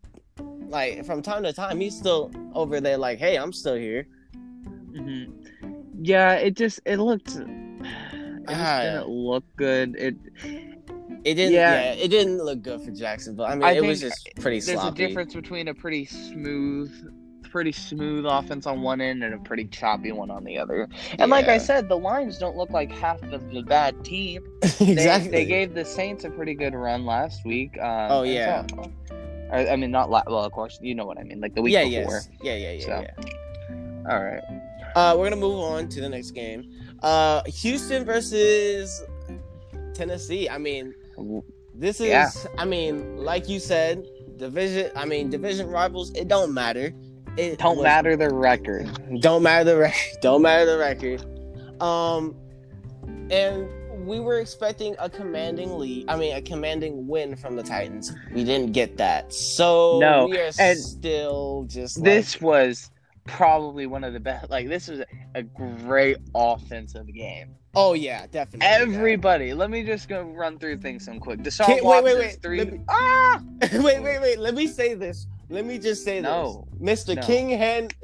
[0.69, 2.97] like from time to time, he's still over there.
[2.97, 4.07] Like, hey, I'm still here.
[4.93, 5.33] Mhm.
[6.03, 7.37] Yeah, it just it looked.
[8.51, 9.97] It just didn't look good.
[9.97, 10.17] It
[11.25, 11.53] It didn't.
[11.53, 11.83] Yeah.
[11.83, 11.93] Yeah.
[11.93, 13.45] it didn't look good for Jacksonville.
[13.47, 14.67] I mean, I it was just pretty smooth.
[14.77, 15.05] there's sloppy.
[15.05, 16.91] a difference between a pretty smooth,
[17.51, 20.89] pretty smooth offense on one end and a pretty choppy one on the other.
[21.19, 24.43] And like I said, the Lions don't look like half of the bad team.
[24.79, 25.31] They, exactly.
[25.31, 27.77] They gave the Saints a pretty good run last week.
[27.79, 28.67] Um, Oh, yeah.
[28.71, 28.91] so-
[29.53, 31.41] I, I mean, not la- well, of course, you know what I mean.
[31.41, 32.15] Like the week yeah, before.
[32.15, 32.29] yes.
[32.41, 33.05] yeah, yeah, yeah, So.
[33.29, 34.11] yeah.
[34.11, 34.41] All right.
[34.95, 36.73] Uh, we're gonna move on to the next game.
[37.03, 39.03] Uh, Houston versus
[39.95, 40.49] Tennessee.
[40.49, 40.95] I mean,
[41.75, 42.09] this is.
[42.09, 42.31] Yeah.
[42.59, 44.91] I mean, like you said, division.
[44.97, 46.11] I mean, division rivals.
[46.15, 46.93] It don't matter.
[47.37, 48.89] It Don't was- matter the record.
[49.21, 50.17] Don't matter the record.
[50.21, 51.25] Don't matter the record.
[51.81, 52.35] Um,
[53.31, 53.69] and
[54.07, 56.07] we were expecting a commanding lead.
[56.09, 58.13] I mean, a commanding win from the Titans.
[58.35, 59.33] We didn't get that.
[59.33, 62.91] So No, we are and still just like- This was
[63.27, 64.51] probably one of the best.
[64.51, 65.01] Like this was
[65.35, 67.55] a great offensive game.
[67.75, 68.67] Oh yeah, definitely.
[68.67, 71.41] Everybody, let me just go run through things some quick.
[71.41, 72.43] Deshaun Can't- wait, Watson, wait, wait.
[72.43, 72.65] three.
[72.65, 73.41] Me- Ah,
[73.75, 74.39] wait, wait, wait.
[74.39, 75.27] Let me say this.
[75.49, 76.67] Let me just say No.
[76.81, 77.05] this.
[77.07, 77.17] Mr.
[77.17, 77.23] No.
[77.23, 77.89] King Hen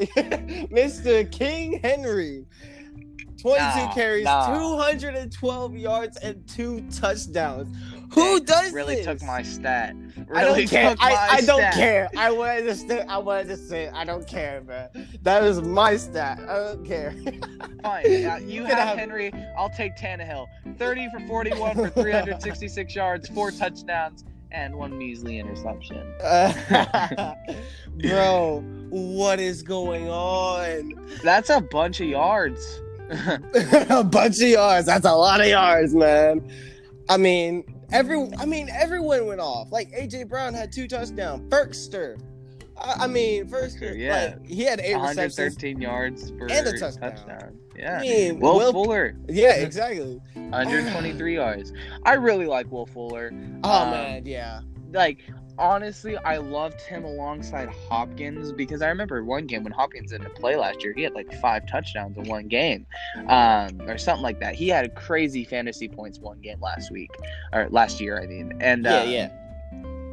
[0.70, 1.31] Mr.
[1.33, 2.44] King Henry.
[3.40, 4.55] 22 Nah, carries, nah.
[4.81, 7.68] 212 yards, and two touchdowns.
[8.12, 9.07] Who does really this?
[9.07, 9.95] took my stat.
[10.35, 10.97] I Really don't care.
[11.01, 12.09] I, I don't care.
[12.16, 13.01] I wanted to say.
[13.03, 13.88] I wanted to say.
[13.88, 14.88] I don't care, man.
[15.23, 16.40] That is my stat.
[16.40, 17.12] I don't care.
[17.83, 18.27] Fine.
[18.27, 19.33] Uh, you have, have- Henry.
[19.59, 20.47] I'll take Tannehill.
[20.79, 26.12] 30 for 41 for 366 yards, four touchdowns, and one measly interception.
[26.23, 27.35] Uh,
[27.99, 30.92] bro, what is going on?
[31.23, 32.81] That's a bunch of yards.
[33.11, 34.87] a bunch of yards.
[34.87, 36.51] That's a lot of yards, man.
[37.09, 38.31] I mean, every.
[38.38, 39.70] I mean, everyone went off.
[39.72, 41.49] Like AJ Brown had two touchdowns.
[41.51, 42.20] Ferkster.
[42.79, 43.96] I, I mean, Ferkster.
[43.96, 44.37] Yeah.
[44.37, 45.38] Like, he had eight receptions.
[45.38, 47.59] 113 yards for And a touchdown.
[47.79, 47.99] Yeah.
[47.99, 48.72] I mean, Will, Will.
[48.72, 50.18] Fuller, yeah, exactly.
[50.35, 51.72] 123 yards.
[52.05, 53.31] I really like Will Fuller.
[53.64, 54.61] Oh Um, man, yeah.
[54.92, 55.18] Like,
[55.59, 60.57] honestly, I loved him alongside Hopkins because I remember one game when Hopkins didn't play
[60.57, 62.87] last year, he had like five touchdowns in one game,
[63.29, 64.55] um, or something like that.
[64.55, 67.11] He had crazy fantasy points one game last week,
[67.53, 68.53] or last year, I mean.
[68.61, 69.29] And Yeah, uh, yeah.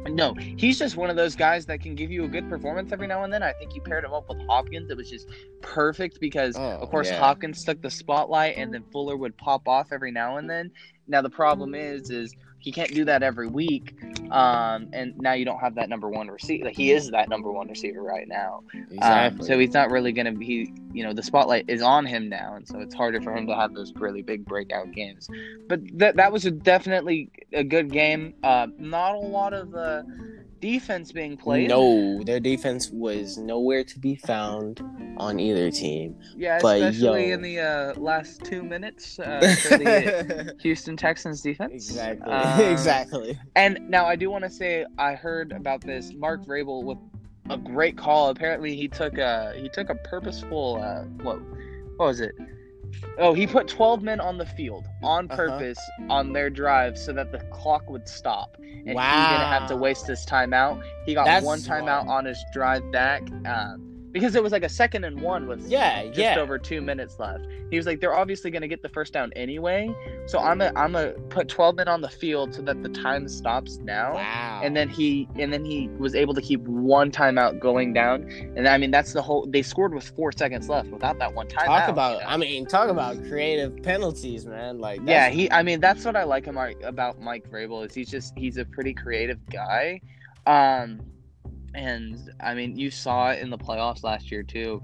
[0.06, 3.06] No, he's just one of those guys that can give you a good performance every
[3.06, 3.42] now and then.
[3.42, 4.90] I think you paired him up with Hopkins.
[4.90, 5.28] It was just
[5.62, 7.18] perfect because, Oh, of course, yeah.
[7.18, 10.70] Hopkins took the spotlight, and then Fuller would pop off every now and then.
[11.08, 13.94] Now the problem is, is he can't do that every week,
[14.30, 16.64] um, and now you don't have that number one receiver.
[16.64, 18.62] Like, He is that number one receiver right now,
[19.02, 20.72] um, so he's not really going to be.
[20.94, 23.54] You know, the spotlight is on him now, and so it's harder for him to
[23.54, 25.28] have those really big breakout games.
[25.68, 28.32] But that that was a definitely a good game.
[28.42, 30.02] Uh, not a lot of uh,
[30.64, 31.68] defense being played.
[31.68, 34.80] No, their defense was nowhere to be found
[35.18, 36.16] on either team.
[36.34, 37.34] Yeah, but especially yo.
[37.34, 41.90] in the uh, last two minutes uh, for the Houston Texans defense.
[41.90, 42.32] exactly.
[42.32, 43.38] Um, exactly.
[43.56, 46.98] And now I do want to say I heard about this Mark Vrabel with
[47.50, 48.30] a great call.
[48.30, 51.40] Apparently he took a he took a purposeful uh, what
[51.96, 52.34] what was it?
[53.18, 55.36] Oh, he put 12 men on the field on Uh-huh.
[55.36, 55.78] purpose
[56.08, 60.06] on their drive so that the clock would stop and he didn't have to waste
[60.06, 60.82] his timeout.
[61.06, 64.68] He got That's one timeout on his drive back um, because it was like a
[64.68, 66.38] second and one with Yeah, just yeah.
[66.38, 67.46] over two minutes left.
[67.68, 69.92] He was like, they're obviously going to get the first down anyway,
[70.26, 73.26] so I'm a I'm a put 12 men on the field so that the time
[73.26, 74.14] stops now.
[74.14, 74.60] Wow.
[74.62, 78.22] And then he and then he was able to keep one timeout going down,
[78.56, 79.46] and I mean that's the whole.
[79.46, 81.64] They scored with four seconds left without that one timeout.
[81.64, 82.18] talk about.
[82.18, 82.28] you know?
[82.28, 84.78] I mean, talk about creative penalties, man.
[84.78, 85.50] Like, yeah, he.
[85.50, 88.64] I mean, that's what I like him about Mike Vrabel is he's just he's a
[88.64, 90.00] pretty creative guy,
[90.46, 91.00] um,
[91.74, 94.82] and I mean you saw it in the playoffs last year too,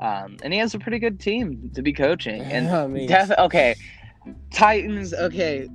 [0.00, 2.42] um, and he has a pretty good team to be coaching.
[2.42, 3.74] And I mean, def- okay,
[4.50, 5.14] Titans.
[5.14, 5.68] Okay,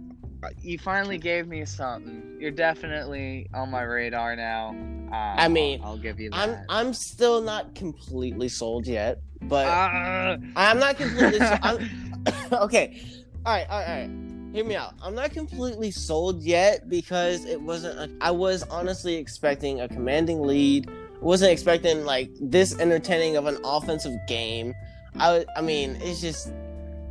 [0.62, 2.38] you finally gave me something.
[2.39, 4.75] You're definitely on my radar now.
[5.12, 6.65] Uh, I mean, I'll, I'll give you that.
[6.69, 11.39] I'm I'm still not completely sold yet, but Ah, I'm not completely.
[11.39, 11.89] so- I'm,
[12.51, 13.01] okay,
[13.45, 14.37] all right, all right, all right.
[14.58, 14.96] Hear me out.
[15.04, 18.00] I'm not completely sold yet because it wasn't.
[18.00, 20.89] A, I was honestly expecting a commanding lead.
[21.22, 24.74] wasn't expecting like this entertaining of an offensive game.
[25.20, 26.52] I I mean, it's just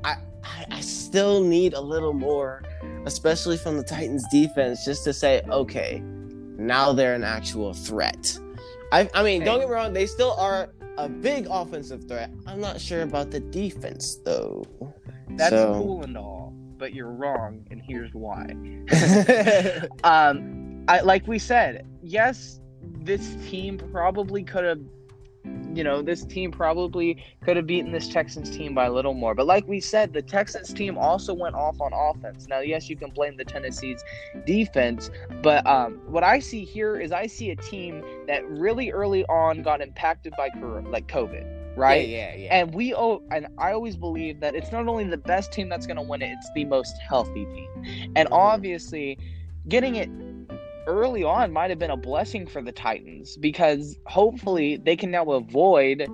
[0.03, 0.17] I
[0.73, 2.65] I, still need a little more,
[3.05, 6.03] especially from the Titans defense, just to say okay,
[6.59, 8.37] now they're an actual threat.
[8.91, 12.29] I I mean, don't get me wrong, they still are a big offensive threat.
[12.45, 14.67] I'm not sure about the defense though.
[15.37, 18.45] that's So- cool and all, but you're wrong, and here's why.
[20.05, 22.61] um, I like we said, yes,
[23.03, 24.81] this team probably could have,
[25.75, 29.35] you know, this team probably could have beaten this Texans team by a little more.
[29.35, 32.47] But like we said, the Texans team also went off on offense.
[32.49, 34.03] Now, yes, you can blame the Tennessee's
[34.47, 35.11] defense,
[35.43, 39.63] but um, what I see here is I see a team that really early on
[39.63, 40.49] got impacted by
[40.91, 41.56] like COVID.
[41.77, 42.57] Right, Yeah, yeah, yeah.
[42.57, 45.87] and we oh, and I always believe that it's not only the best team that's
[45.87, 47.69] going to win it; it's the most healthy team.
[48.17, 48.33] And Mhm.
[48.33, 49.19] obviously,
[49.69, 50.11] getting it
[50.87, 55.31] early on might have been a blessing for the Titans because hopefully they can now
[55.33, 56.09] avoid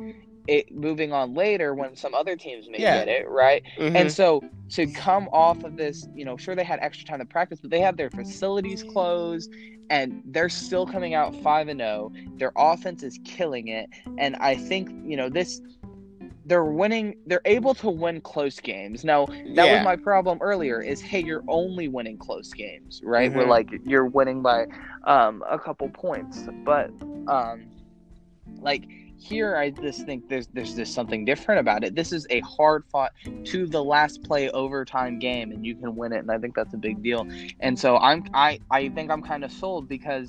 [0.46, 2.98] it moving on later when some other teams may Yeah.
[3.04, 3.62] get it right.
[3.78, 3.96] Mhm.
[3.96, 7.26] And so to come off of this, you know, sure they had extra time to
[7.26, 9.50] practice, but they had their facilities closed
[9.90, 12.12] and they're still coming out 5 and 0.
[12.38, 15.60] Their offense is killing it and I think, you know, this
[16.44, 19.04] they're winning they're able to win close games.
[19.04, 19.74] Now, that Yeah.
[19.76, 23.32] was my problem earlier is hey, you're only winning close games, right?
[23.32, 23.50] Where Mhm.
[23.50, 24.66] like you're winning by
[25.04, 26.48] um a couple points.
[26.64, 26.90] But
[27.28, 27.66] um
[28.60, 28.84] like
[29.22, 31.94] here I just think there's there's just something different about it.
[31.94, 33.12] This is a hard fought
[33.44, 36.74] to the last play overtime game and you can win it and I think that's
[36.74, 37.26] a big deal.
[37.60, 40.28] And so I'm I I think I'm kind of sold because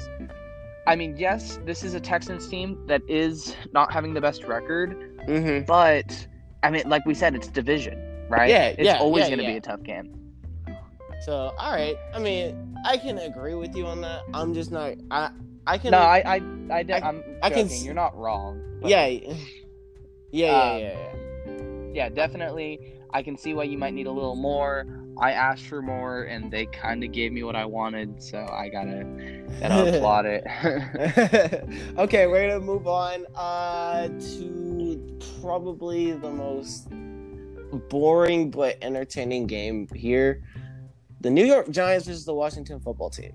[0.86, 4.98] I mean, yes, this is a Texans team that is not having the best record,
[5.28, 5.66] Mhm.
[5.66, 6.28] but
[6.62, 8.50] I mean, like we said, it's division, right?
[8.50, 9.52] Yeah, it's yeah, always yeah, going to yeah.
[9.52, 10.14] be a tough game.
[11.22, 11.96] So, all right.
[12.14, 14.24] I mean, I can agree with you on that.
[14.34, 14.96] I'm just not.
[15.10, 15.32] I
[15.66, 15.92] I can.
[15.92, 18.62] No, I, I, I, de- I- I'm I can You're not wrong.
[18.82, 19.06] but yeah.
[19.08, 19.36] Yeah.
[20.32, 20.48] Yeah.
[20.72, 20.94] Um, yeah.
[21.46, 21.92] Yeah.
[21.94, 22.94] yeah, definitely.
[23.12, 24.88] I can see why you might need a little more.
[25.20, 28.68] I asked for more, and they kind of gave me what I wanted, so I
[28.70, 29.04] gotta,
[29.60, 30.44] gotta applaud it.
[32.00, 36.88] okay, we're gonna move on uh, to probably the most
[37.90, 40.42] boring but entertaining game here:
[41.22, 43.34] the New York Giants versus the Washington Football Team.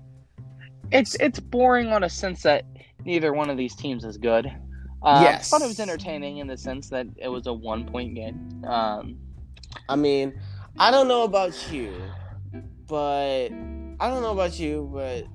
[0.91, 2.65] It's it's boring on a sense that
[3.05, 4.47] neither one of these teams is good.
[5.01, 5.49] Um, Yes.
[5.49, 8.63] but it was entertaining in the sense that it was a one point game.
[8.67, 9.17] Um,
[9.87, 10.39] I mean,
[10.77, 11.93] I don't know about you,
[12.87, 13.49] but
[13.99, 15.25] I don't know about you, but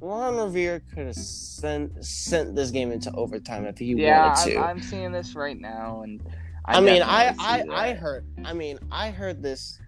[0.00, 4.58] Ron Rivera could have sent sent this game into overtime if he yeah, wanted to.
[4.58, 6.22] I'm, I'm seeing this right now, and
[6.64, 8.26] I, mean, I I, I heard.
[8.44, 9.78] I mean, I heard this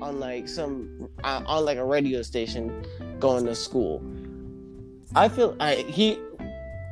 [0.00, 2.84] on like some uh, on like a radio station
[3.20, 4.02] going to school.
[5.16, 6.18] I feel I he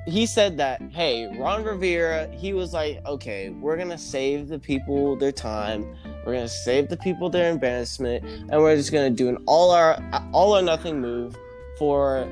[0.07, 5.17] he said that hey Ron Rivera he was like okay we're gonna save the people
[5.17, 9.37] their time we're gonna save the people their embarrassment and we're just gonna do an
[9.47, 11.37] all our all or nothing move
[11.79, 12.29] for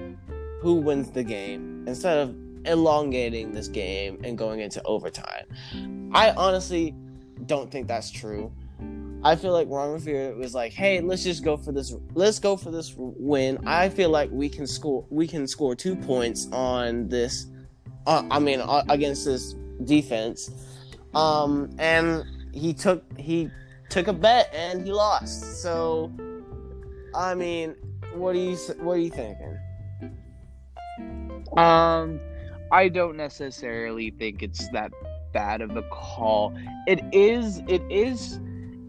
[0.61, 6.11] who wins the game instead of elongating this game and going into overtime.
[6.15, 6.95] I honestly
[7.47, 8.53] don't think that's true.
[9.25, 11.95] I feel like Ron Rivera was like, "Hey, let's just go for this.
[12.15, 13.59] Let's go for this win.
[13.67, 15.05] I feel like we can score.
[15.11, 17.47] We can score two points on this.
[18.07, 19.55] Uh, I mean, uh, against this
[19.85, 20.51] defense."
[21.15, 23.49] Um, and he took he
[23.91, 25.63] took a bet and he lost.
[25.63, 26.11] So,
[27.15, 27.77] I mean,
[28.15, 29.59] what do you what are you thinking?
[31.57, 32.19] Um,
[32.73, 34.91] I don't necessarily think it's that
[35.33, 36.57] bad of a call.
[36.89, 37.59] It is.
[37.69, 38.41] It is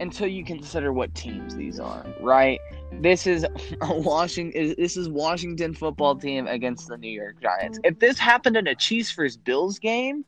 [0.03, 2.59] until you consider what teams these are, right?
[3.01, 3.43] This is
[3.81, 4.75] a Washington.
[4.77, 7.79] This is Washington football team against the New York Giants.
[7.83, 10.25] If this happened in a Chiefs versus Bills game,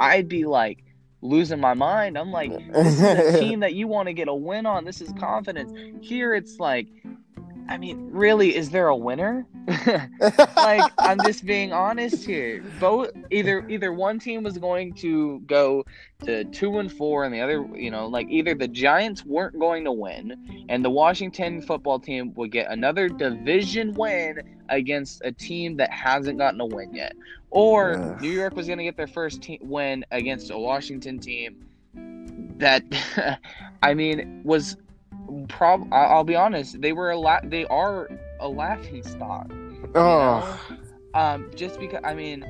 [0.00, 0.82] I'd be like
[1.20, 2.18] losing my mind.
[2.18, 4.84] I'm like, this is a team that you want to get a win on.
[4.84, 5.72] This is confidence.
[6.00, 6.88] Here, it's like,
[7.68, 9.46] I mean, really, is there a winner?
[10.56, 12.64] like I'm just being honest here.
[12.80, 15.84] Both either either one team was going to go
[16.24, 19.84] to two and four, and the other, you know, like either the Giants weren't going
[19.84, 24.40] to win, and the Washington football team would get another division win
[24.70, 27.14] against a team that hasn't gotten a win yet,
[27.50, 28.20] or Ugh.
[28.22, 31.64] New York was going to get their first te- win against a Washington team
[32.58, 32.82] that,
[33.82, 34.76] I mean, was
[35.48, 35.88] prob.
[35.92, 37.48] I- I'll be honest, they were a lot.
[37.50, 38.08] They are
[38.40, 39.50] a laughing stock.
[39.94, 40.60] Oh,
[41.14, 42.44] Um, just because I mean,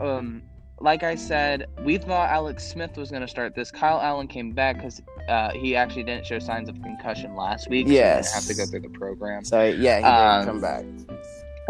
[0.00, 0.42] um,
[0.80, 3.70] like I said, we thought Alex Smith was going to start this.
[3.70, 7.86] Kyle Allen came back because uh, he actually didn't show signs of concussion last week.
[7.86, 9.44] so he didn't have to go through the program.
[9.44, 10.84] so yeah, he didn't Um, come back.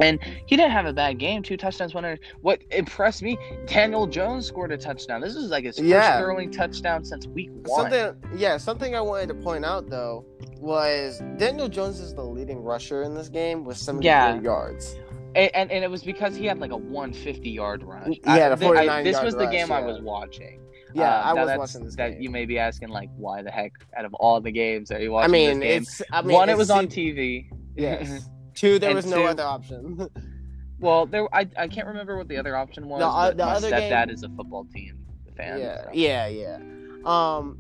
[0.01, 1.43] And he didn't have a bad game.
[1.43, 2.19] Two touchdowns, one.
[2.41, 3.37] What impressed me,
[3.67, 5.21] Daniel Jones scored a touchdown.
[5.21, 6.21] This is like his first Yeah.
[6.21, 7.91] throwing touchdown since week one.
[7.91, 10.25] Something, yeah, something I wanted to point out though
[10.59, 14.41] was Daniel Jones is the leading rusher in this game with 74 Yeah.
[14.41, 14.97] yards.
[15.35, 18.15] And, and, and it was because he had like a 150 yard run.
[18.25, 20.61] Yeah, the thi- 49 This yard was the rush, game I was watching.
[20.95, 22.21] Yeah, Uh, I was watching this That game.
[22.23, 25.17] you may be asking, like, why the heck, out of all the games, are you
[25.17, 25.83] I mean, this game?
[25.83, 26.03] it's.
[26.13, 27.47] I mean, One, it it's was on TV.
[27.77, 28.29] Yes.
[28.63, 30.09] Two, there And was no two- other option.
[30.79, 33.01] well, there, I, I can't remember what the other option was.
[33.01, 35.05] The o- but the my other stepdad game- is a football team
[35.37, 35.59] fan.
[35.59, 35.91] yeah, so.
[35.93, 36.59] yeah, yeah.
[37.05, 37.59] Um,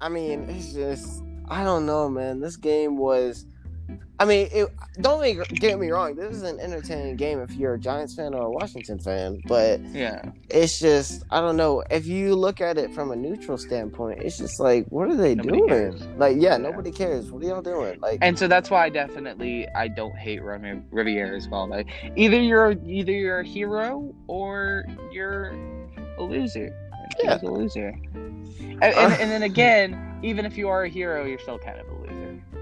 [0.00, 2.40] I mean, it's just I don't know, man.
[2.40, 3.44] This game was.
[4.20, 4.68] I mean, it,
[5.00, 6.16] don't make, get me wrong.
[6.16, 9.80] This is an entertaining game if you're a Giants fan or a Washington fan, but
[9.92, 10.22] Yeah.
[10.50, 11.84] it's just I don't know.
[11.90, 15.36] If you look at it from a neutral standpoint, it's just like, what are they
[15.36, 15.68] Nobody doing?
[15.68, 16.02] cares.
[16.16, 16.56] Like, yeah, Yeah.
[16.58, 17.30] nobody cares.
[17.30, 18.00] What are y'all doing?
[18.00, 21.68] Like, And so that's why I definitely I don't hate Rami- Rivera as well.
[21.68, 21.86] Like
[22.16, 25.52] either you're either you're a hero or you're
[26.18, 26.74] a loser.
[27.22, 27.38] Yeah.
[27.40, 27.94] a loser.
[28.58, 31.86] And, and, and then again, even if you are a hero, you're still kind of
[31.86, 31.97] a loser.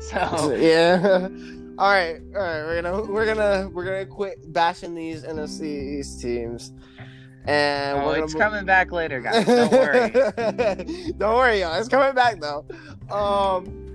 [0.01, 1.28] So yeah.
[1.78, 2.62] all right, all right.
[2.64, 6.72] We're gonna we're gonna we're gonna quit bashing these NFC East teams,
[7.44, 9.44] and oh, we're it's coming back later, guys.
[9.47, 10.11] Don't worry.
[11.18, 11.78] Don't worry, y'all.
[11.78, 12.64] It's coming back though.
[13.11, 13.86] Um,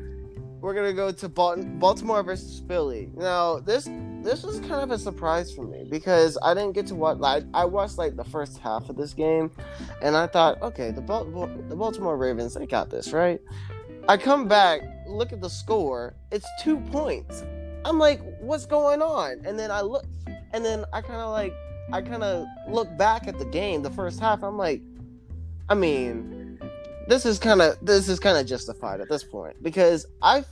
[0.61, 3.09] we're gonna go to Bal- Baltimore versus Philly.
[3.15, 3.89] Now, this
[4.21, 7.17] this was kind of a surprise for me because I didn't get to watch.
[7.17, 9.49] Like, I watched like the first half of this game,
[10.01, 13.41] and I thought, okay, the Bal- the Baltimore Ravens, they got this right.
[14.07, 14.81] I come back,
[15.12, 16.16] look at the score.
[16.32, 17.43] It's two points.
[17.86, 19.41] I'm like, what's going on?
[19.45, 20.05] And then I look,
[20.53, 21.53] and then I kind of like,
[21.91, 24.43] I kind of look back at the game, the first half.
[24.43, 24.82] I'm like,
[25.70, 26.59] I mean,
[27.07, 30.45] this is kind of this is kind of justified at this point because I,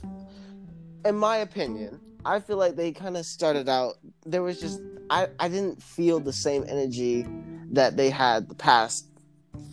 [1.04, 3.94] in my opinion, I feel like they kind of started out.
[4.26, 7.26] There was just I I didn't feel the same energy
[7.72, 9.06] that they had the past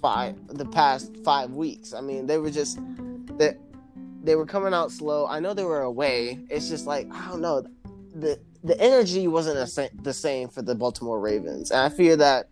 [0.02, 1.94] five the past five weeks.
[1.94, 2.80] I mean, they were just
[3.38, 3.56] they
[4.28, 5.26] they were coming out slow.
[5.26, 6.38] I know they were away.
[6.50, 7.64] It's just like I don't know
[8.14, 12.18] the the energy wasn't the same, the same for the Baltimore Ravens, and I fear
[12.18, 12.48] that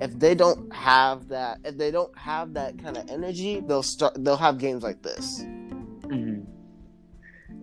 [0.00, 4.14] if they don't have that, if they don't have that kind of energy, they'll start.
[4.24, 5.40] They'll have games like this.
[6.06, 6.46] Mhm.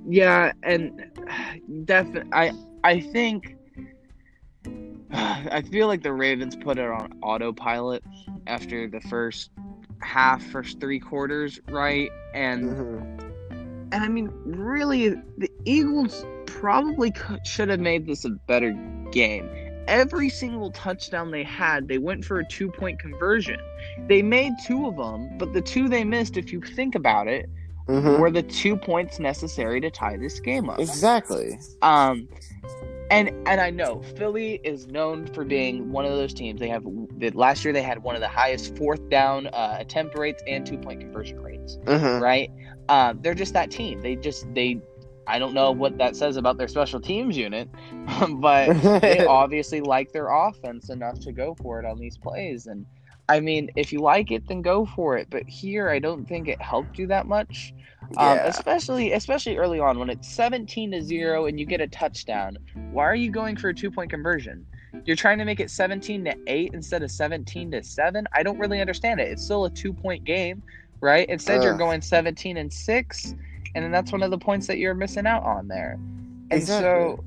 [0.07, 1.03] Yeah, and
[1.86, 2.51] definitely, I
[2.84, 3.55] I think
[5.11, 8.03] I feel like the Ravens put it on autopilot
[8.45, 9.49] after the first
[10.01, 12.09] half, first three quarters, right?
[12.36, 13.25] And Mhm.
[13.92, 18.72] And I mean, really, the Eagles probably could, should have made this a better
[19.12, 19.50] game.
[19.88, 23.60] Every single touchdown they had, they went for a two point conversion.
[24.08, 27.50] They made two of them, but the two they missed, if you think about it,
[27.88, 28.20] Mhm.
[28.20, 30.80] were the two points necessary to tie this game up.
[30.80, 31.60] Exactly.
[31.84, 32.28] Um,
[33.12, 36.60] and and I know Philly is known for being one of those teams.
[36.60, 36.86] They have
[37.20, 40.66] that last year they had one of the highest fourth down uh, attempt rates and
[40.66, 41.78] two point conversion rates.
[41.86, 42.22] Mhm.
[42.22, 42.51] Right?
[42.89, 44.01] Um, they're just that team.
[44.01, 44.82] They just they.
[45.28, 47.68] I don't know what that says about their special teams unit,
[48.38, 52.68] but they obviously like their offense enough to go for it on these plays.
[52.68, 52.86] And
[53.28, 55.28] I mean, if you like it, then go for it.
[55.30, 57.74] But here, I don't think it helped you that much.
[58.18, 62.58] Um, especially especially early on when it's 17 to 0 and you get a touchdown.
[62.92, 64.66] Why are you going for a two point conversion?
[65.06, 68.28] You're trying to make it 17 to 8 instead of 17 to 7.
[68.34, 69.30] I don't really understand it.
[69.30, 70.64] It's still a two point game,
[71.02, 71.28] right?
[71.28, 73.36] Instead, you're going 17 and 6,
[73.74, 76.00] and then that's one of the points that you're missing out on there.
[76.52, 77.24] And so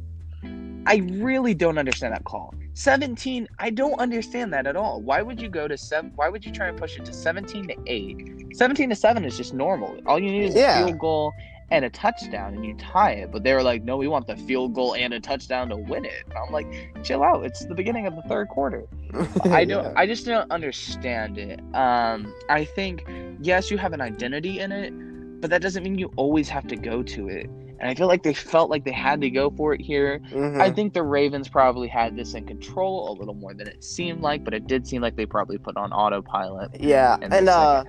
[0.87, 2.55] I really don't understand that call.
[2.79, 5.03] 17, I don't understand that at all.
[5.03, 6.13] Why would you go to 7?
[6.15, 8.57] Why would you try and push it to 17 to 8?
[8.57, 9.99] 17 to 7 is just normal.
[10.07, 10.83] All you need is Yeah.
[10.83, 11.33] a field goal
[11.73, 13.33] and a touchdown and you tie it.
[13.33, 16.05] But they were like, no, we want the field goal and a touchdown to win
[16.05, 16.23] it.
[16.29, 16.69] And I'm like,
[17.03, 17.45] chill out.
[17.45, 18.85] It's the beginning of the third quarter.
[19.47, 19.93] I don't Yeah.
[19.97, 21.59] I just don't understand it.
[21.75, 23.05] Um I think
[23.43, 24.93] yes, you have an identity in it,
[25.41, 27.49] but that doesn't mean you always have to go to it.
[27.81, 30.21] And I feel like they felt like they had to go for it here.
[30.33, 30.61] Mhm.
[30.61, 34.21] I think the Ravens probably had this in control a little more than it seemed
[34.21, 37.49] like, but it did seem like they probably put on autopilot yeah, in the and
[37.49, 37.85] uh,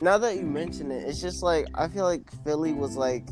[0.00, 3.24] now that you mention it, it's just like I feel like Philly was like,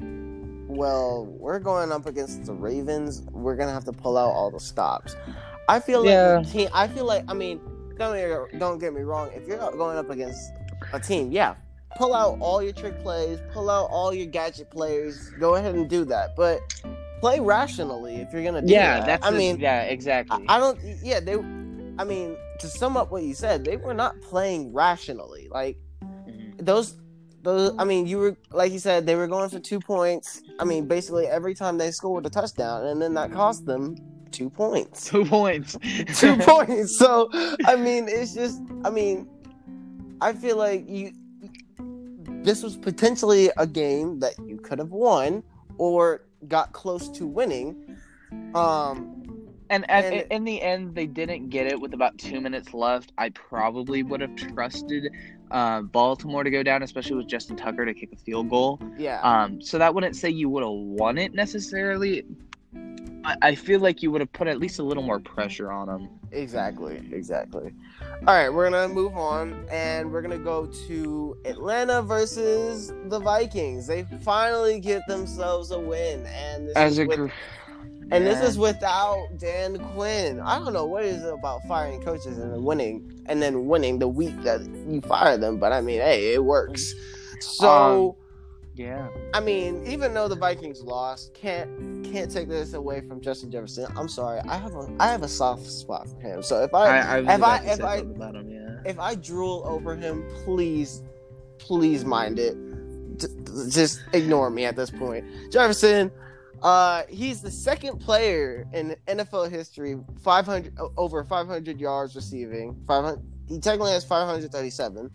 [0.69, 3.23] well, we're going up against the Ravens.
[3.31, 5.17] We're gonna have to pull out all the stops.
[5.69, 6.41] I feel like Yeah.
[6.41, 6.69] the team.
[6.75, 7.61] I feel like I mean,
[7.99, 9.31] don't don't get me wrong.
[9.35, 10.53] If you're going up against
[10.93, 11.55] a team, yeah,
[11.97, 15.31] pull out all your trick plays, pull out all your gadget players.
[15.39, 16.37] Go ahead and do that.
[16.37, 16.61] But
[17.21, 19.07] play rationally if you're gonna do Yeah, that.
[19.07, 19.27] that's.
[19.27, 20.45] I mean, yeah, exactly.
[20.49, 20.79] I, I don't.
[21.03, 21.35] Yeah, they.
[21.99, 25.49] I mean, to sum up what you said, they were not playing rationally.
[25.51, 26.65] Like Mhm.
[26.65, 26.97] those.
[27.43, 30.43] Those, I mean, you were like you said, they were going for two points.
[30.59, 33.97] I mean, basically every time they scored a touchdown, and then that cost them
[34.31, 35.09] two points.
[35.09, 35.75] Two points.
[36.21, 36.99] two points.
[36.99, 37.31] So
[37.65, 39.27] I mean, it's just I mean,
[40.21, 41.13] I feel like you
[42.43, 45.43] this was potentially a game that you could have won
[45.79, 47.97] or got close to winning.
[48.55, 49.17] Um
[49.69, 53.13] And, at, And- in the end, they didn't get it with about two minutes left.
[53.19, 55.13] I probably would have trusted
[55.53, 58.81] uh, Baltimore to go down, especially with Justin Tucker to kick a field goal.
[58.99, 59.21] yeah.
[59.21, 62.25] Um, so that wouldn't say you would have won it necessarily.
[62.73, 65.89] But I feel like you would have put at least a little more pressure on
[65.89, 66.09] them.
[66.33, 67.73] Exactly, exactly.
[68.27, 73.87] All right, we're gonna move on, and we're gonna go to Atlanta versus the Vikings.
[73.87, 77.31] They finally get themselves a win, and this As is a with- group.
[78.13, 80.41] And this is without Dan Quinn.
[80.41, 84.01] I don't know what is it about firing coaches and then winning and then winning
[84.01, 86.93] the week that you fire them, but I mean, hey, it works.
[87.39, 88.20] So, um,
[88.81, 89.09] yeah.
[89.35, 91.69] I mean, even though the Vikings lost, can't
[92.05, 93.87] can't take this away from Justin Jefferson.
[93.97, 96.43] I'm sorry, I have a I have a soft spot for him.
[96.43, 98.91] So if I, I, I if I- if I- him, yeah.
[98.91, 101.03] if I drool over him, please
[101.59, 102.57] please mind it.
[103.19, 103.27] D-
[103.69, 105.27] just ignore me at this point.
[105.53, 106.11] Jefferson,
[106.63, 112.75] uh, he's the second player in NFL history 500 o- over 500 yards receiving.
[112.87, 113.21] 500.
[113.47, 115.11] He technically has 537,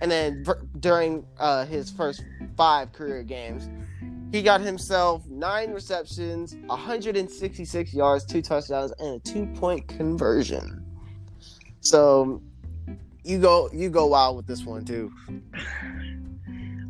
[0.00, 0.44] and then
[0.78, 2.24] during uh, his first
[2.56, 3.68] five career games,
[4.32, 10.84] he got himself nine receptions, 166 yards, two touchdowns, and a two-point conversion.
[11.80, 12.42] So
[13.24, 15.12] you go you go wild with this one too.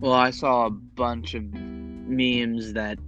[0.01, 2.99] Well, I saw a bunch of memes that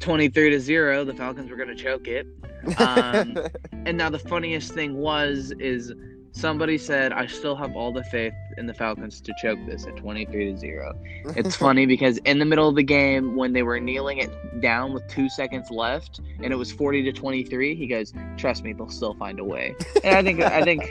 [0.00, 2.26] 23 to 0, the Falcons were going to choke it.
[2.78, 3.36] Um,
[3.84, 5.92] And now the funniest thing was is
[6.36, 9.96] somebody said I still have all the faith in the Falcons to choke this at
[9.96, 10.98] 23 to 0.
[11.36, 14.92] It's funny because in the middle of the game when they were kneeling it down
[14.92, 18.90] with 2 seconds left and it was 40 to 23, he goes, "Trust me, they'll
[18.90, 19.74] still find a way."
[20.04, 20.82] And I think I think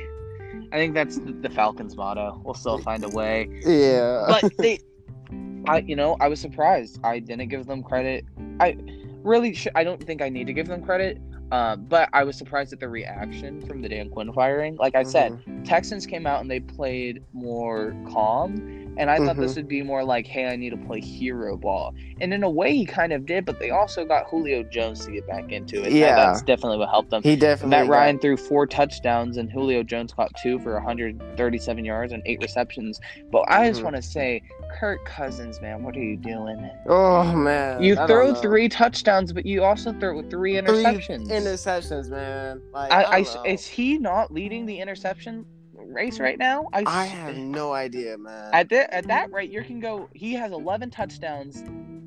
[0.72, 2.42] I think that's the the Falcons motto.
[2.44, 4.40] We'll still find a way yeah.
[4.42, 4.80] but they
[5.68, 8.26] i you know i was surprised i didn't give them credit
[8.60, 8.78] i
[9.24, 11.18] really sh- i don't think i need to give them credit
[11.52, 15.04] uh, but i was surprised at the reaction from the dan quinn firing like i
[15.04, 15.64] said Mhm.
[15.66, 18.56] texans came out and they played more calm
[18.98, 19.42] and i thought Mhm.
[19.42, 22.50] this would be more like hey i need to play hero ball and in a
[22.50, 25.84] way he kind of did but they also got julio jones to get back into
[25.84, 26.16] it Yeah.
[26.16, 29.84] that's definitely what helped them he definitely Matt got- Ryan threw four touchdowns and Julio
[29.84, 33.00] Jones caught two for 137 yards and eight receptions.
[33.32, 33.84] But I just Mhm.
[33.86, 34.42] want to say,
[34.80, 36.70] Kirk Cousins, man, what are you doing?
[36.88, 37.82] Oh man.
[37.82, 41.28] You I throw three touchdowns, but you also throw three interceptions.
[41.28, 42.62] Three interceptions, man.
[42.74, 46.68] Like, I, I, I, is he not leading the interception race right now?
[46.74, 48.50] I have no idea, man.
[48.54, 50.10] At that at that rate, you can go.
[50.14, 51.64] He has 11 touchdowns.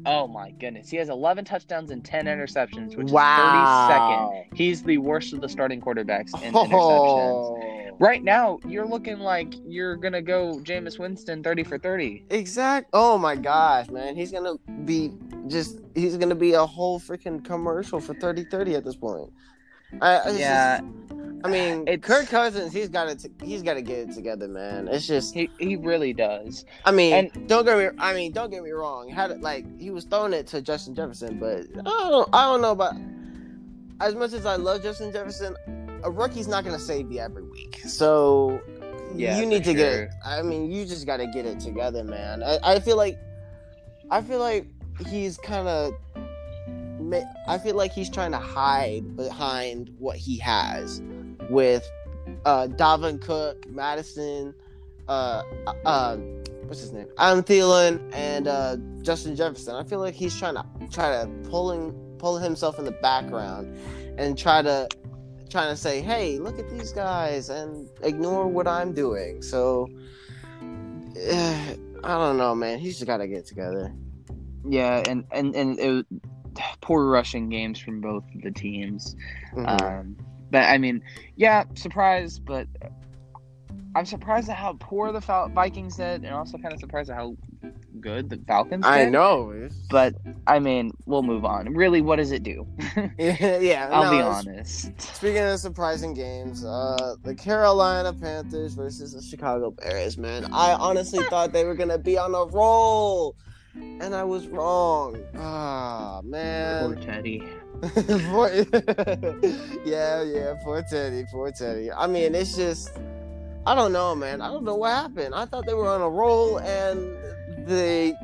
[0.08, 4.54] Oh my goodness, he has 11 touchdowns and 10 interceptions, which is 32nd.
[4.54, 6.64] He's the worst of the starting quarterbacks in oh.
[6.64, 7.92] interceptions.
[7.92, 7.96] Oh.
[8.00, 12.24] Right now, you're looking like you're gonna go Jameis Winston 30 for 30.
[12.30, 12.88] Exact.
[12.92, 14.16] Oh my gosh, man.
[14.16, 14.54] He's gonna
[14.84, 15.12] be
[15.48, 15.80] just.
[15.94, 19.30] He's gonna be a whole freaking commercial for 30-30 at this point.
[20.00, 20.92] I, Yeah, just-
[21.44, 22.72] I mean, It's- Kirk Cousins.
[22.72, 23.24] He's got it.
[23.42, 24.88] He's got to get it together, man.
[24.88, 25.34] It's just.
[25.34, 26.64] he he really does.
[26.84, 27.88] I mean, And- don't get me.
[27.98, 29.08] I mean, don't get me wrong.
[29.08, 32.28] Had it like he was throwing it to Justin Jefferson, but I don't.
[32.32, 32.94] I don't know about.
[34.00, 35.56] As much as I love Justin Jefferson,
[36.04, 37.80] a rookie's not gonna save you every week.
[37.86, 38.60] So
[39.14, 39.92] Yeah, you need to get.
[39.92, 40.02] sure.
[40.04, 42.42] It, I mean, you just got to get it together, man.
[42.42, 43.18] I, I feel like.
[44.10, 44.66] I feel like
[45.08, 45.94] he's kind of.
[47.46, 51.02] I feel like he's trying to hide behind what he has,
[51.50, 51.88] with
[52.44, 54.54] uh Dalvin Cook, Mattison,
[55.08, 55.42] uh,
[55.86, 56.16] uh,
[56.66, 57.08] what's his name?
[57.18, 59.74] Adam Thielen and uh, Justin Jefferson.
[59.74, 63.74] I feel like he's trying to try to pulling pull himself in the background
[64.18, 64.88] and try to
[65.48, 69.40] trying to say, "Hey, look at these guys," and ignore what I'm doing.
[69.40, 69.88] So,
[71.16, 72.78] eh, I don't know, man.
[72.78, 73.92] He's just got to get together.
[74.68, 76.06] Yeah, and and and it
[76.80, 79.14] poor rushing games from both of the teams.
[79.54, 79.80] Mhm.
[79.82, 80.16] Um,
[80.50, 81.02] but I mean,
[81.36, 82.66] yeah, surprised, but
[83.94, 87.16] I'm surprised at how poor the Fal- Vikings did, and also kind of surprised at
[87.16, 87.36] how
[88.00, 88.90] good the Falcons did.
[88.90, 89.50] I know.
[89.50, 90.14] It's- But
[90.46, 91.74] I mean, we'll move on.
[91.74, 92.66] Really, what does it do?
[93.18, 95.00] yeah, I'll no, be honest.
[95.00, 100.48] Speaking of surprising games, uh, the Carolina Panthers versus the Chicago Bears, man.
[100.52, 103.34] I honestly thought they were gonna be on a roll.
[103.74, 105.16] And I was wrong.
[105.36, 106.94] Ah, man.
[106.94, 107.04] Poor.
[107.04, 107.42] Teddy.
[107.82, 108.50] Poor-
[109.84, 111.92] yeah, yeah, poor Teddy, poor Teddy.
[111.92, 112.90] I mean, it's just,
[113.66, 114.40] I don't know, man.
[114.40, 115.34] I don't know what happened.
[115.34, 117.16] I thought they were on a roll, and
[117.68, 118.14] they,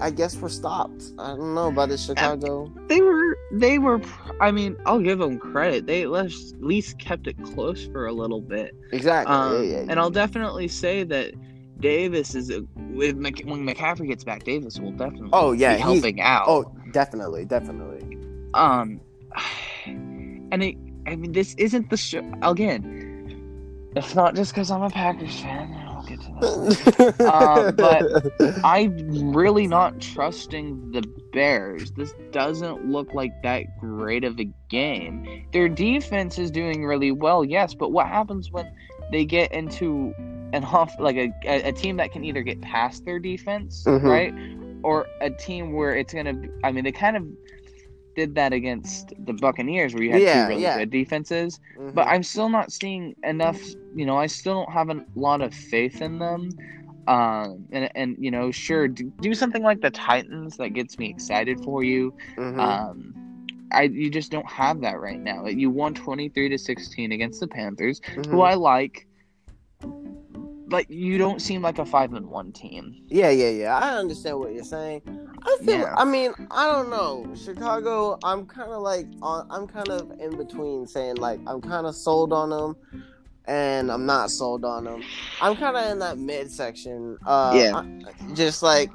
[0.00, 1.04] I guess, were stopped.
[1.18, 2.72] I don't know by the Chicago.
[2.88, 3.36] They were.
[3.52, 4.00] They were.
[4.40, 5.86] I mean, I'll give them credit.
[5.86, 8.74] They at least at least kept it close for a little bit.
[8.92, 9.34] Exactly.
[9.34, 11.34] Um, yeah, yeah, And I'll definitely say that
[11.80, 14.44] Davis is a, Mc, when McCaffrey gets back.
[14.44, 15.30] Davis will definitely.
[15.32, 16.44] Oh, yeah, be helping out.
[16.48, 18.18] Oh, definitely, definitely.
[18.54, 19.00] Um,
[19.86, 23.02] and it, I mean, this isn't the show again.
[23.94, 25.72] It's not just because I'm a Packers fan.
[25.88, 27.20] I'll get to that.
[27.20, 27.72] Uh,
[28.38, 31.02] but- I'm really not trusting the
[31.32, 31.92] Bears.
[31.92, 35.46] This doesn't look like that great of a game.
[35.52, 38.70] Their defense is doing really well, yes, but what happens when
[39.12, 40.12] they get into
[40.52, 44.02] an off like a, a, a team that can either get past their defense, Mhm.
[44.04, 44.34] right?
[44.82, 47.26] Or a team where it's gonna be, I mean they kind of
[48.14, 50.78] did that against the Buccaneers where you had Yeah, two really yeah.
[50.78, 51.94] good defenses Mhm.
[51.94, 53.60] but I'm still not seeing enough.
[53.94, 56.48] You know, I still don't have a lot of faith in them.
[57.08, 61.08] Um, and and you know, sure, do, do something like the Titans that gets me
[61.10, 62.12] excited for you.
[62.36, 62.58] Mhm.
[62.58, 63.14] Um,
[63.72, 65.46] I you just don't have that right now.
[65.46, 68.26] You won twenty three to sixteen against the Panthers, Mhm.
[68.30, 69.05] who I like.
[70.68, 73.04] But you don't seem like a five and one team.
[73.06, 73.76] Yeah, yeah, yeah.
[73.78, 75.02] I understand what you're saying.
[75.44, 75.78] I feel.
[75.78, 75.94] Yeah.
[75.96, 77.32] I mean, I don't know.
[77.36, 78.18] Chicago.
[78.24, 79.46] I'm kind of like on.
[79.50, 82.76] I'm kind of in between, saying like I'm kind of sold on them,
[83.46, 85.02] and I'm not sold on them.
[85.40, 87.16] I'm kind of in that midsection.
[87.24, 87.76] Uh, Yeah.
[87.76, 88.90] I- just like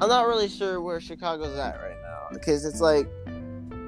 [0.00, 3.08] I'm not really sure where Chicago's at right now because it's like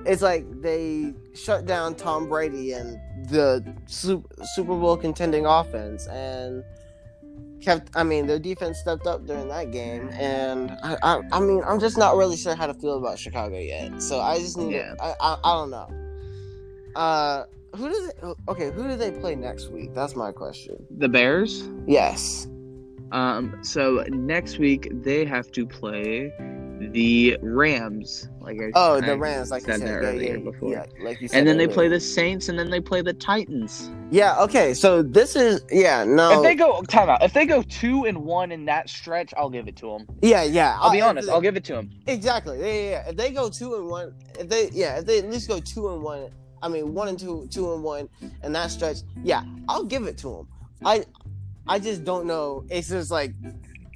[0.06, 2.98] it's like they shut down Tom Brady and
[3.30, 6.64] the Super Bowl contending offense and
[7.60, 11.62] kept I mean their defense stepped up during that game and I, I I mean
[11.66, 14.00] I'm just not really sure how to feel about Chicago yet.
[14.02, 14.94] So I just need Yeah.
[14.94, 15.88] to, I, I I don't know.
[16.94, 17.44] Uh
[17.76, 18.12] who does
[18.48, 19.92] okay, who do they play next week?
[19.94, 20.76] That's my question.
[20.98, 21.68] The Bears.
[21.86, 22.46] Yes.
[23.12, 26.32] Um, so next week they have to play
[26.78, 28.28] the Rams.
[28.40, 30.70] Like I Oh, I the Rams, like you said said, that yeah, earlier yeah, before.
[30.72, 31.38] yeah, like you said.
[31.38, 33.90] and then they play the Saints, and then they play the Titans.
[34.10, 34.72] Yeah, okay.
[34.74, 36.32] So this is yeah, no.
[36.38, 39.50] If they go time out, if they go two and one in that stretch, I'll
[39.50, 40.06] give it to them.
[40.22, 40.76] yeah, yeah.
[40.80, 41.90] I'll be I- honest, I'll give it to them.
[42.06, 42.58] Exactly.
[42.58, 43.08] Yeah, yeah, yeah.
[43.10, 45.92] If they go two and one, if they yeah, if they at least go two
[45.92, 46.30] and one,
[46.62, 48.08] I mean one and two, two and one,
[48.42, 50.48] and that stretch, yeah, I'll give it to them.
[50.84, 51.04] I,
[51.66, 52.64] I just don't know.
[52.70, 53.34] It's just like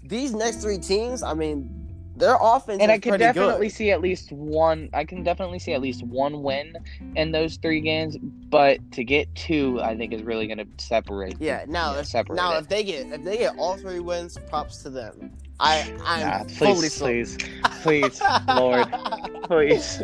[0.04, 1.22] these next three teams.
[1.22, 1.81] I mean,
[2.16, 3.74] their offense And is I can definitely good.
[3.74, 4.88] see at least one.
[4.92, 6.74] I can definitely see at least one win
[7.16, 8.16] in those three games.
[8.18, 11.36] But to get two, I think is really going to separate.
[11.40, 11.64] Yeah.
[11.68, 12.60] Now, if, separate now it.
[12.60, 15.32] if they get if they get all three wins, props to them.
[15.60, 17.10] I I'm Nah, fully please, sold.
[17.10, 17.38] please,
[17.82, 18.86] please, Lord,
[19.44, 20.02] please.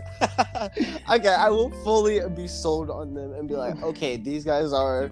[1.11, 5.11] okay, I will fully be sold on them and be like, okay, these guys are,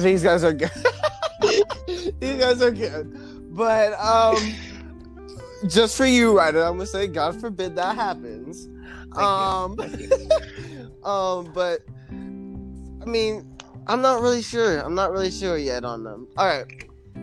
[0.00, 0.70] these guys are good.
[2.20, 3.54] these guys are good.
[3.56, 4.36] But um,
[5.66, 8.68] just for you, Ryder, I'm gonna say, God forbid that happens.
[9.16, 9.78] um,
[11.04, 11.80] um, but
[12.10, 13.56] I mean,
[13.86, 14.78] I'm not really sure.
[14.80, 16.28] I'm not really sure yet on them.
[16.36, 16.66] All right.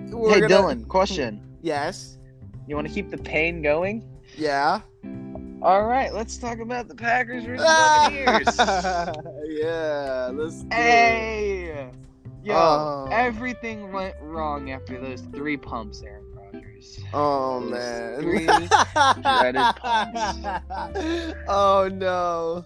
[0.10, 1.42] We're hey, gonna- Dylan, question.
[1.62, 2.18] Yes.
[2.68, 4.04] You want to keep the pain going?
[4.36, 4.82] Yeah.
[5.62, 7.66] All right, let's talk about the Packers versus!
[7.66, 8.58] Buccaneers.
[9.48, 10.30] yeah.
[10.34, 10.74] Let's do it.
[10.74, 11.90] hey,
[12.44, 13.08] yo, Oh.
[13.12, 16.25] everything went wrong after those three pumps, Aaron
[17.14, 18.22] Oh Those man.
[18.22, 18.46] three
[19.22, 19.62] dreaded
[21.48, 22.66] oh no.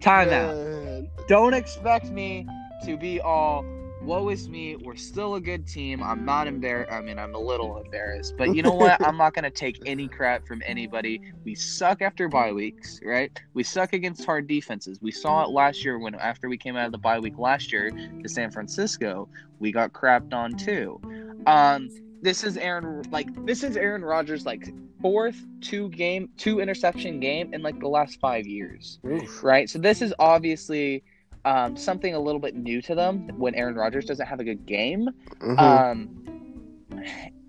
[0.00, 1.26] Time out.
[1.28, 2.46] Don't expect me
[2.84, 3.64] to be all
[4.04, 4.76] woe is me.
[4.76, 6.02] We're still a good team.
[6.02, 6.92] I'm not embarrassed.
[6.92, 9.00] I mean, I'm a little embarrassed, but you know what?
[9.04, 11.20] I'm not gonna take any crap from anybody.
[11.44, 13.30] We suck after bye weeks, right?
[13.54, 15.00] We suck against hard defenses.
[15.00, 17.72] We saw it last year when after we came out of the bye week last
[17.72, 19.28] year to San Francisco,
[19.58, 21.00] we got crapped on too.
[21.46, 21.88] Um,
[22.22, 27.52] this is Aaron like this is Aaron Rodgers like fourth two game two interception game
[27.52, 29.42] in like the last five years Oof.
[29.42, 29.68] right?
[29.68, 31.02] So this is obviously
[31.44, 34.64] um, something a little bit new to them when Aaron Rodgers doesn't have a good
[34.64, 35.08] game.
[35.40, 35.58] Mhm.
[35.58, 36.08] Um,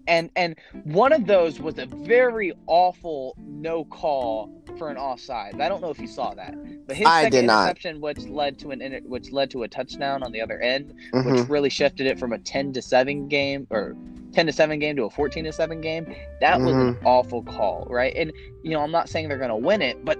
[0.07, 5.61] and and one of those was a very awful no call for an offside.
[5.61, 6.55] I don't know if you saw that,
[6.87, 10.23] but his I second interception, which led to an inter- which led to a touchdown
[10.23, 11.31] on the other end, Mhm.
[11.41, 13.95] which really shifted it from a ten to seven game or
[14.33, 16.05] ten to seven game to a fourteen to seven game.
[16.41, 17.05] That was an Mm-hmm.
[17.07, 18.13] awful call, right?
[18.15, 18.31] And
[18.63, 20.17] you know, I'm not saying they're going to win it, but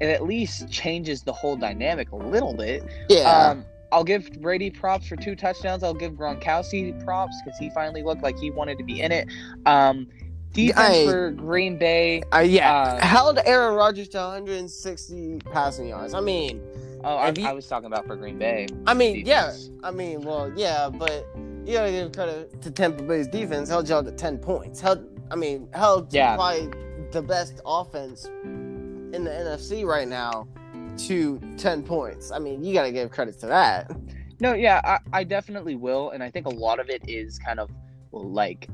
[0.00, 2.84] it at least changes the whole dynamic a little bit.
[3.08, 3.48] yeah.
[3.50, 5.84] Um, I'll give Brady props for two touchdowns.
[5.84, 9.28] I'll give Gronkowski props because he finally looked like he wanted to be in it.
[9.66, 10.08] Um,
[10.52, 12.22] defense I- for Green Bay.
[12.34, 16.12] Uh, yeah, Uh, held Aaron Rodgers to 160 passing yards.
[16.14, 16.60] I mean,
[17.04, 18.66] Oh, I, you- I was talking about for Green Bay.
[18.86, 19.52] I mean, yeah.
[19.84, 21.24] I mean, well, yeah, but
[21.66, 23.68] you gotta give credit to Tampa Bay's defense.
[23.68, 24.80] Held y'all to 10 points.
[24.80, 26.34] Held, I mean, held Yeah.
[26.36, 26.68] probably
[27.10, 30.46] the best offense in the NFC right now
[30.98, 32.30] to 10 points.
[32.30, 33.90] I mean, you gotta give credit to that.
[34.40, 37.60] No, yeah, I, I definitely will, and I think a lot of it is kind
[37.60, 37.70] of
[38.12, 38.68] like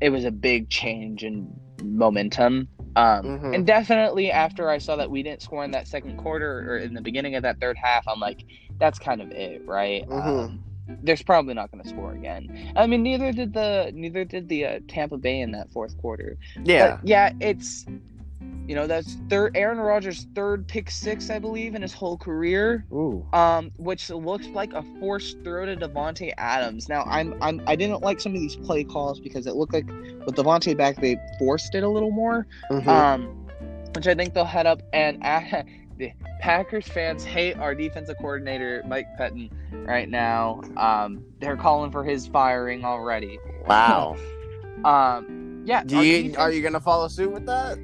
[0.00, 1.48] it was a big change in
[1.82, 2.68] momentum.
[2.96, 3.54] Um, Mhm.
[3.56, 6.94] and definitely after I saw that we didn't score in that second quarter or in
[6.94, 8.44] the beginning of that third half, I'm like,
[8.78, 10.06] that's kind of it, right?
[10.08, 10.22] Mhm.
[10.44, 10.64] Um,
[11.02, 12.72] there's probably not going to score again.
[12.76, 16.36] I mean, neither did the neither did the uh, Tampa Bay in that fourth quarter.
[16.64, 16.96] Yeah.
[16.96, 17.86] But yeah, it's
[18.66, 22.84] you know that's third Aaron Rodgers' third pick six, I believe, in his whole career
[22.92, 23.26] Ooh.
[23.32, 26.88] um, which looks like a forced throw to Davante Adams.
[26.88, 29.86] Now, I'm, I'm I didn't like some of these play calls because it looked like
[29.86, 32.86] with Davante back they forced it a little more, Mhm.
[32.86, 33.26] um,
[33.94, 34.82] which I think they'll head up.
[34.92, 35.62] And uh,
[35.98, 39.50] the Packers fans hate our defensive coordinator Mike Pettine
[39.86, 40.60] right now.
[40.76, 43.38] Um, they're calling for his firing already.
[43.66, 44.16] wow.
[44.84, 47.78] Um, yeah, Do you defense- are you gonna follow suit with that?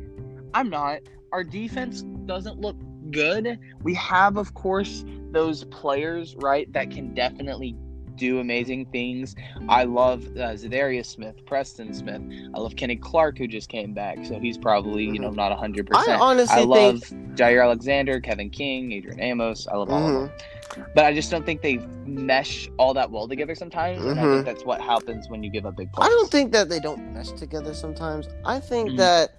[0.53, 1.01] I'm not.
[1.33, 2.77] Our defense doesn't look
[3.11, 3.59] good.
[3.83, 7.75] We have, of course, those players, right, that can definitely
[8.17, 9.35] do amazing things.
[9.69, 12.23] I love uh, Za'Darius Smith, Preston Smith.
[12.55, 15.89] I love Kenny Clark, who just came back, so he's probably, you know, not 100%.
[15.95, 19.67] I honestly I love think Jaire Alexander, Kevin King, Adrian Amos.
[19.67, 20.29] I love all of them.
[20.29, 20.95] Mhm.
[20.95, 24.45] But I just don't think they mesh all that well together sometimes, and I think
[24.45, 26.07] that's what happens when you give up big plays.
[26.07, 28.29] I don't think that they don't mesh together sometimes.
[28.45, 29.31] I think that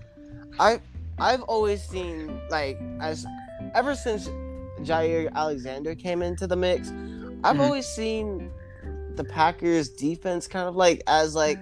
[0.59, 0.81] I
[1.19, 3.25] I've always seen like as
[3.75, 4.27] ever since
[4.81, 6.91] Jaire Alexander came into the mix,
[7.45, 8.51] I've always seen
[9.15, 11.59] the Packers defense kind of like as like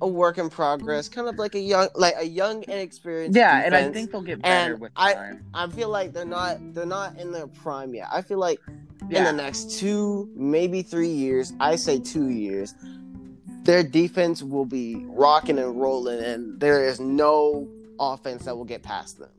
[0.00, 3.74] a work in progress, kind of like a young like a young inexperienced Yeah, and
[3.74, 5.44] I think they'll get better And with I- time.
[5.54, 8.08] I feel like they're not they're not in their prime yet.
[8.12, 8.58] I feel like
[9.10, 12.74] in the next two, maybe three years, I say two years,
[13.64, 17.68] their defense will be rocking and rolling, and there is no
[18.00, 19.30] offense that will get past them.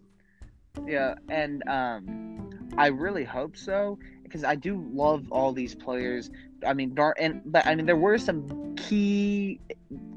[0.88, 6.30] Yeah, and um, I really hope so because I do love all these players.
[6.66, 9.60] I mean, Dar- and but I mean, there were some key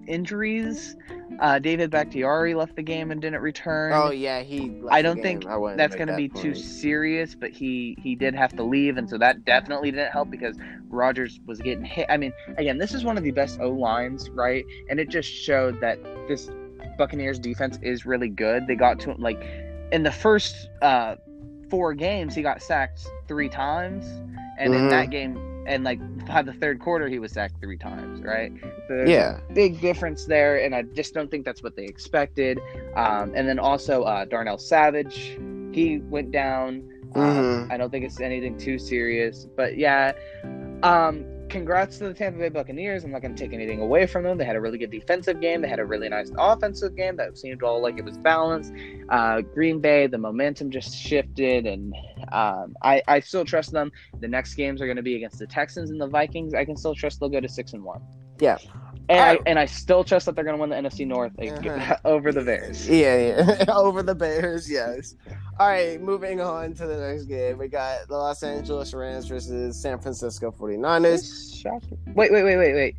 [0.07, 0.97] injuries.
[1.40, 3.92] Uh, David Bakhtiari left the game and didn't return.
[3.92, 4.72] Oh yeah, he.
[4.90, 8.34] I don't think I That's going to that be too serious, but he he did
[8.34, 10.57] have to leave, and so that definitely didn't help because
[10.88, 12.07] Rodgers was getting hit.
[12.09, 14.64] I mean, again, this is one of the best O lines, right?
[14.88, 16.51] And it just showed that this
[16.97, 18.66] Buccaneers defense is really good.
[18.66, 19.42] They got to him like
[19.92, 21.16] in the first uh,
[21.68, 24.07] four games, he got sacked three times,
[24.59, 24.90] and in Mhm.
[24.90, 25.34] that game,
[25.66, 28.52] and like by the third quarter, he was sacked three times, right?
[28.88, 29.40] So Yeah.
[29.54, 32.58] big difference there, and I just don't think that's what they expected.
[32.94, 35.38] Um, and then also uh, Darnell Savage,
[35.72, 36.82] he went down.
[37.14, 37.72] Um, Mhm.
[37.72, 40.12] I don't think it's anything too serious, but yeah.
[40.82, 43.04] Um, congrats to the Tampa Bay Buccaneers.
[43.04, 44.36] I'm not going to take anything away from them.
[44.36, 45.62] They had a really good defensive game.
[45.62, 48.72] They had a really nice offensive game that seemed all like it was balanced.
[49.08, 51.94] Uh, Green Bay, the momentum just shifted, and
[52.33, 53.91] um, I, I still trust them.
[54.20, 56.55] The next games are going to be against the Texans and the Vikings.
[56.55, 58.01] I can still trust they'll go to six and one.
[58.41, 58.59] Yeah.
[59.09, 59.41] And I, Alright.
[59.47, 61.97] and I still trust that they're going to win the NFC North Uh-huh.
[62.05, 62.89] over the Bears.
[62.89, 63.16] Yeah,
[63.47, 63.64] yeah.
[63.68, 65.14] Over the Bears, yes.
[65.61, 67.57] All right, moving on to the next game.
[67.57, 71.64] We got the Los Angeles Rams versus San Francisco 49ers.
[72.14, 72.97] Wait, wait, wait, wait, wait.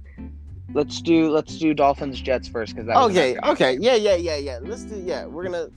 [0.73, 2.97] Let's do let's do Dolphins Jets first because that.
[2.97, 3.77] Okay, okay.
[3.79, 4.59] Yeah, yeah, yeah, yeah.
[4.61, 5.67] Let's do yeah, we're gonna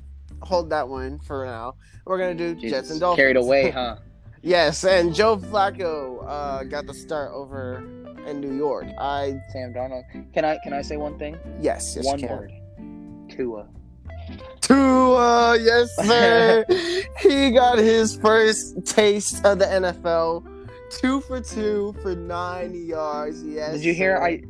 [0.42, 1.74] hold that one for now.
[2.06, 3.22] We're gonna do Jesus, Jets and Dolphins.
[3.22, 3.96] Carried away, huh?
[4.42, 7.78] yes, and Joe Flacco uh, got the start over
[8.26, 8.86] in New York.
[8.98, 10.04] I Sam Darnold.
[10.32, 11.38] Can I can I say one thing?
[11.60, 12.52] yes, yes, one word.
[13.28, 13.68] Tua.
[14.60, 16.64] Tua, yes sir.
[17.20, 20.46] he got his first taste of the NFL.
[20.90, 23.42] Two for two for nine yards.
[23.44, 23.74] Yes.
[23.74, 24.16] Did you hear?
[24.16, 24.24] sir.
[24.24, 24.42] I.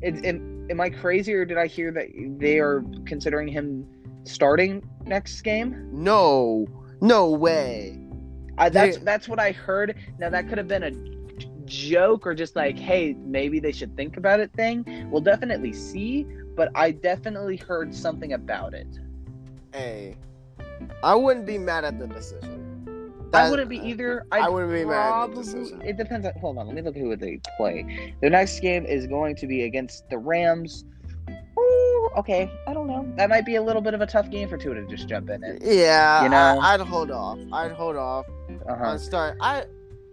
[0.00, 3.86] It, am, am I crazy or did I hear that they are considering him
[4.24, 5.88] starting next game?
[5.92, 6.66] No,
[7.00, 7.98] no way.
[8.58, 9.96] I, that's They- that's what I heard.
[10.18, 10.92] Now that could have been a
[11.64, 14.84] joke or just like, hey, maybe they should think about it thing.
[15.10, 18.86] We'll definitely see, but I definitely heard something about it.
[19.72, 20.16] Hey,
[21.02, 22.58] I wouldn't be mad at the decision.
[23.34, 24.26] I wouldn't be either.
[24.30, 25.80] I I'd wouldn't be mad at the decision.
[25.80, 26.26] It depends.
[26.26, 28.14] On, hold on, let me look at who they play.
[28.20, 30.84] The next game is going to be against the Rams.
[32.16, 33.10] Okay, I don't know.
[33.16, 35.30] That might be a little bit of a tough game for Tua to just jump
[35.30, 35.42] in.
[35.42, 36.60] And, Yeah, You know?
[36.60, 37.38] I, would hold off.
[37.52, 38.26] I'd hold off
[38.68, 38.84] uh-huh.
[38.84, 39.38] on start.
[39.40, 39.64] I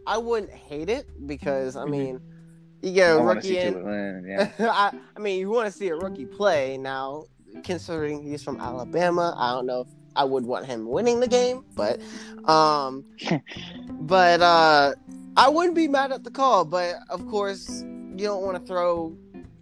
[0.07, 2.21] I wouldn't hate it because I mean,
[2.81, 4.25] you get I a to rookie in.
[4.27, 4.51] Yeah.
[4.59, 7.25] I, I mean, you want to see a rookie play now.
[7.63, 9.35] considering he's from Alabama.
[9.37, 11.99] I don't know if I would want him winning the game, but
[12.45, 13.05] um,
[13.91, 14.93] but uh,
[15.35, 16.65] I wouldn't be mad at the call.
[16.65, 19.17] But of course, you don't want to throw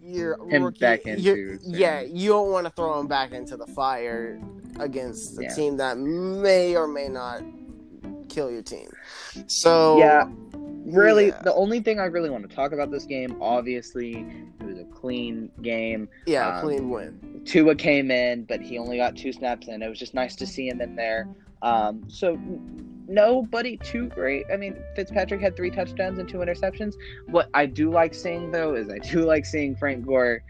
[0.08, 3.66] your Him rookie, back into yeah, you don't want to throw him back into the
[3.68, 4.40] fire
[4.78, 5.54] against a Yeah.
[5.54, 7.42] team that may or may not
[8.28, 8.88] kill your team.
[9.46, 10.28] So Yeah.
[10.86, 11.42] Really, yeah.
[11.42, 14.26] the only thing I really want to talk about this game, obviously,
[14.60, 16.08] it was a clean game.
[16.26, 17.42] yeah, Um, clean win.
[17.44, 19.82] Tua came in, but he only got two snaps in.
[19.82, 21.28] It was just nice to see him in there.
[21.60, 22.38] Um, so
[23.08, 24.44] nobody too great.
[24.52, 26.94] I mean, Fitzpatrick had three touchdowns and two interceptions.
[27.26, 30.42] What I do like seeing though is I do like seeing Frank Gore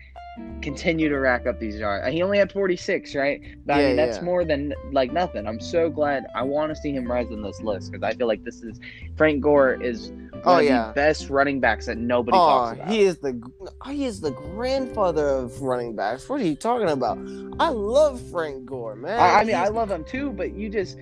[0.63, 2.07] continue to rack up these yards.
[2.13, 3.41] He only had 46, right?
[3.67, 4.23] But I mean, that's yeah.
[4.25, 5.47] more than like nothing.
[5.47, 6.27] I'm so glad.
[6.35, 8.79] I want to see him rise in this list because I feel like this is
[9.17, 10.89] Frank Gore is oh, one Oh, of yeah.
[10.89, 12.89] the best running backs that nobody Oh, talks about.
[12.93, 13.41] he is the
[13.85, 16.29] oh, he is the grandfather of running backs.
[16.29, 17.19] What are you talking about?
[17.59, 19.19] I love Frank Gore, man.
[19.19, 20.99] I, I mean, I love him too, but you just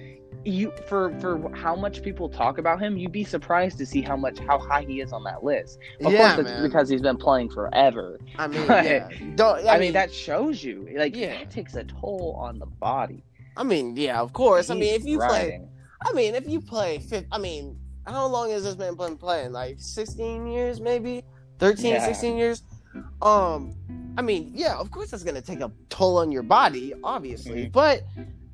[0.46, 4.16] you for for how much people talk about him, you'd be surprised to see how
[4.16, 5.78] much how high he is on that list.
[6.04, 6.62] Of yeah, course, it's man.
[6.62, 8.18] because he's been playing forever.
[8.38, 9.08] I mean, but- yeah.
[9.34, 11.38] Don't, I, mean, that shows you like Yeah.
[11.38, 13.22] that takes a toll on the body.
[13.56, 14.70] I mean, yeah, of course.
[14.70, 15.60] I mean, if you play.
[16.02, 19.52] I mean, if you play, I mean, how long has this man been playing?
[19.52, 21.22] Like 16 years, maybe
[21.58, 22.04] 13, Yeah.
[22.06, 22.62] 16 years.
[23.22, 23.74] Um,
[24.18, 27.72] I mean, yeah, of course that's gonna take a toll on your body, obviously, Mhm.
[27.72, 28.02] but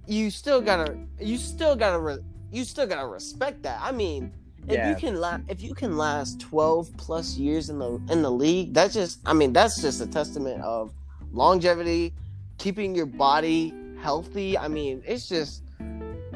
[0.06, 2.18] you still gotta, you still gotta, re-
[2.50, 3.78] you still gotta respect that.
[3.82, 4.32] I mean,
[4.68, 4.90] if Yeah.
[4.90, 8.74] you can la- if you can last 12 plus years in the in the league,
[8.74, 10.92] that's just, I mean, that's just a testament of
[11.32, 12.14] longevity,
[12.58, 14.56] keeping your body healthy.
[14.56, 15.62] I mean, it's just,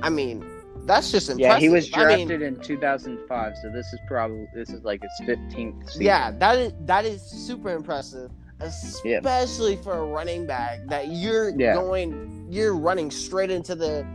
[0.02, 0.44] I mean,
[0.86, 1.40] that's just impressive.
[1.54, 5.02] Yeah, he was I mean, drafted in 2005, so this is probably this is like
[5.02, 6.02] his 15th season.
[6.02, 8.30] Yeah, that is that is super impressive,
[8.61, 11.74] especially for a running back that you're Yeah.
[11.74, 14.07] going, you're running straight into the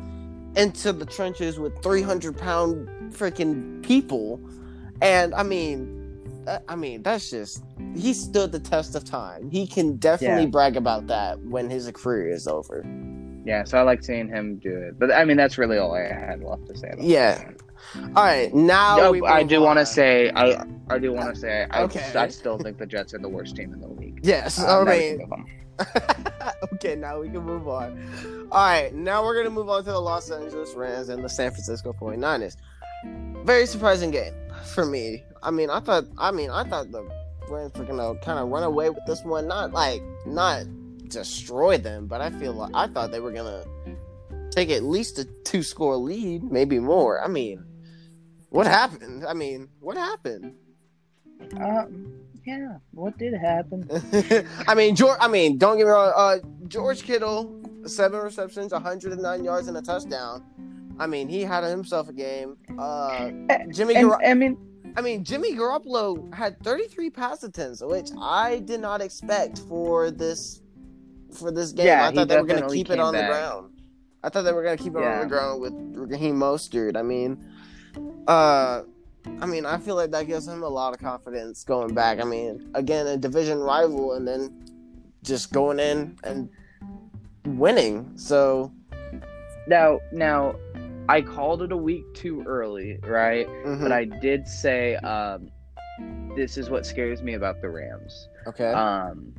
[0.58, 4.38] into the trenches with 300 pound freaking people,
[5.02, 7.64] and I mean, uh, I mean that's just
[7.96, 9.50] he stood the test of time.
[9.50, 10.50] He can definitely Yeah.
[10.50, 12.84] brag about that when his career is over.
[13.46, 13.64] yeah.
[13.64, 15.00] So I like seeing him do it.
[15.00, 16.90] But I mean, that's really all I had left to say.
[16.90, 17.38] About Yeah.
[17.44, 17.58] game.
[17.96, 21.68] All right, now we I do want to say I I do want to say
[21.72, 22.12] I, Okay.
[22.16, 24.20] I still think the Jets are the worst team in the league.
[24.24, 25.46] Yes, Uh, I move on.
[26.74, 28.48] okay, now we can move on.
[28.52, 31.30] All right, now we're going to move on to the Los Angeles Rams and the
[31.30, 32.56] San Francisco 49ers.
[33.46, 34.34] Very surprising game
[34.64, 35.24] for me.
[35.42, 37.04] I mean, I thought I mean, I thought the
[37.50, 40.66] Rams were going to kind of run away with this one, not like not
[41.08, 43.96] destroy them, but I feel like I thought they were going to
[44.52, 47.22] take at least a two-score lead, maybe more.
[47.24, 47.64] I mean,
[48.52, 49.26] what happened?
[49.26, 50.56] I mean, what happened?
[51.60, 52.14] Um,
[52.46, 53.90] yeah, what did happen?
[54.68, 55.18] I mean, George.
[55.22, 56.12] I mean, don't get me wrong.
[56.16, 56.38] Uh,
[56.68, 60.44] George Kittle, seven receptions, 109 yards, and a touchdown.
[61.00, 62.58] I mean, he had himself a game.
[62.78, 63.32] Uh,
[63.72, 63.96] Jimmy.
[63.96, 64.58] And, Gar- I mean,
[64.98, 70.62] I mean, Jimmy Garoppolo had 33 pass attempts, which I did not expect for this
[71.32, 71.86] for this game.
[71.88, 73.28] Yeah, I thought they were going to keep it on back.
[73.30, 73.82] the ground.
[74.24, 76.98] I thought they were going to keep it on the ground with Raheem Mostert.
[76.98, 77.51] I mean,
[78.28, 78.84] uh,
[79.40, 82.20] I mean, I feel like that gives him a lot of confidence going back.
[82.20, 84.66] I mean, again, a division rival, and then
[85.24, 86.50] just going in and
[87.46, 88.12] winning.
[88.16, 88.72] So,
[89.68, 90.56] now now
[91.10, 93.48] I called it a week too early, right?
[93.48, 93.82] mhm.
[93.82, 95.50] But I did say um,
[96.36, 98.28] this is what scares me about the Rams.
[98.48, 99.34] okay, Um,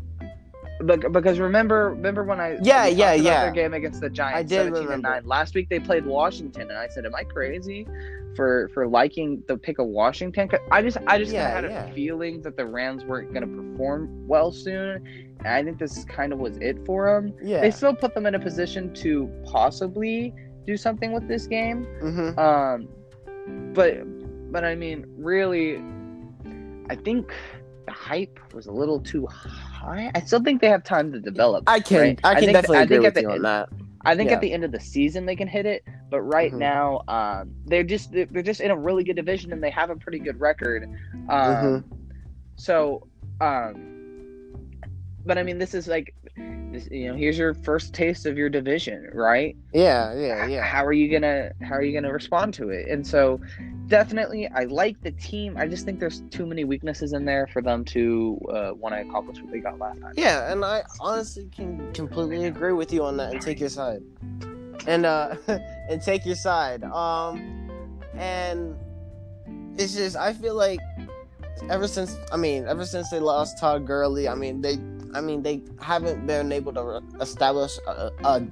[0.82, 3.44] bec- because remember, remember when I Yeah, we yeah, yeah.
[3.46, 5.08] their game against the Giants, I did 17 and remember.
[5.08, 5.26] nine.
[5.26, 7.86] Last week they played Washington, and I said, "Am I crazy
[8.34, 11.86] for for liking the pick of Washington?" 'Cause I just I just Yeah, had yeah.
[11.90, 15.02] a feeling that the Rams weren't going to perform well soon,
[15.40, 17.34] and I think this kind of was it for them.
[17.42, 20.34] yeah, They still put them in a position to possibly
[20.66, 21.84] do something with this game.
[22.00, 22.88] hmm Um,
[23.74, 23.98] but
[24.52, 25.82] but I mean, really,
[26.90, 27.32] I think
[27.86, 30.10] the hype was a little too high.
[30.14, 31.64] I still think they have time to develop.
[31.66, 32.20] I can, right?
[32.22, 33.68] I can think- definitely I agree think with at you the on that.
[34.04, 34.36] I think Yeah.
[34.36, 36.58] at the end of the season they can hit it, but right Mhm.
[36.58, 39.96] now, um, they're just they're just in a really good division and they have a
[39.96, 40.84] pretty good record.
[41.28, 41.84] Um, Mhm.
[42.56, 43.06] So,
[43.40, 43.74] um,
[45.24, 48.48] but I mean, this is like, this, you know, here's your first taste of your
[48.48, 49.56] division, right?
[49.72, 50.62] Yeah, yeah, yeah.
[50.62, 53.40] how are you gonna how are you gonna respond to it and so
[53.88, 57.60] definitely i like the team i just think there's too many weaknesses in there for
[57.60, 61.48] them to uh, want to accomplish what they got last time Yeah, and I honestly
[61.54, 64.02] can completely agree with you on that and take your side.
[64.86, 65.36] And uh
[65.90, 66.84] and take your side.
[66.84, 67.68] Um
[68.16, 68.76] and
[69.78, 70.80] it's just I feel like
[71.70, 74.76] ever since I mean, ever since they lost Todd Gurley, I mean they
[75.14, 78.42] I mean, they haven't been able to establish a, a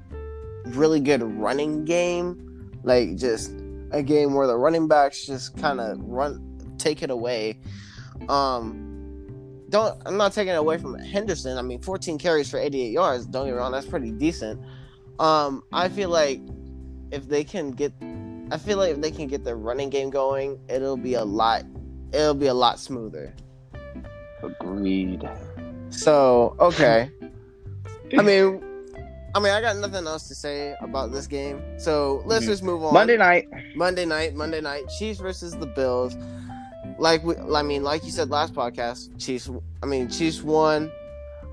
[0.67, 3.53] really good running game, like just
[3.93, 7.61] a game where the running backs just kind of run, take it away.
[8.29, 8.87] Um,
[9.71, 11.57] don't I'm not taking it away from Henderson.
[11.57, 13.27] I mean, 14 carries for 88 yards.
[13.27, 14.61] Don't get me wrong, that's pretty decent.
[15.19, 16.41] Um, I feel like
[17.11, 17.93] if they can get,
[18.51, 21.65] I feel like if they can get their running game going, it'll be a lot,
[22.13, 23.35] it'll be a lot smoother.
[24.43, 25.29] Agreed.
[25.91, 27.11] So okay,
[28.19, 28.63] I mean,
[29.35, 31.63] I mean, I got nothing else to say about this game.
[31.79, 32.49] So let's Mhm.
[32.49, 32.95] just move on.
[32.95, 33.49] Monday night.
[33.77, 36.17] Monday night, Monday night, Chiefs versus the Bills.
[36.99, 39.49] Like we, I mean, like you said last podcast, Chiefs.
[39.83, 40.91] I mean, Chiefs won.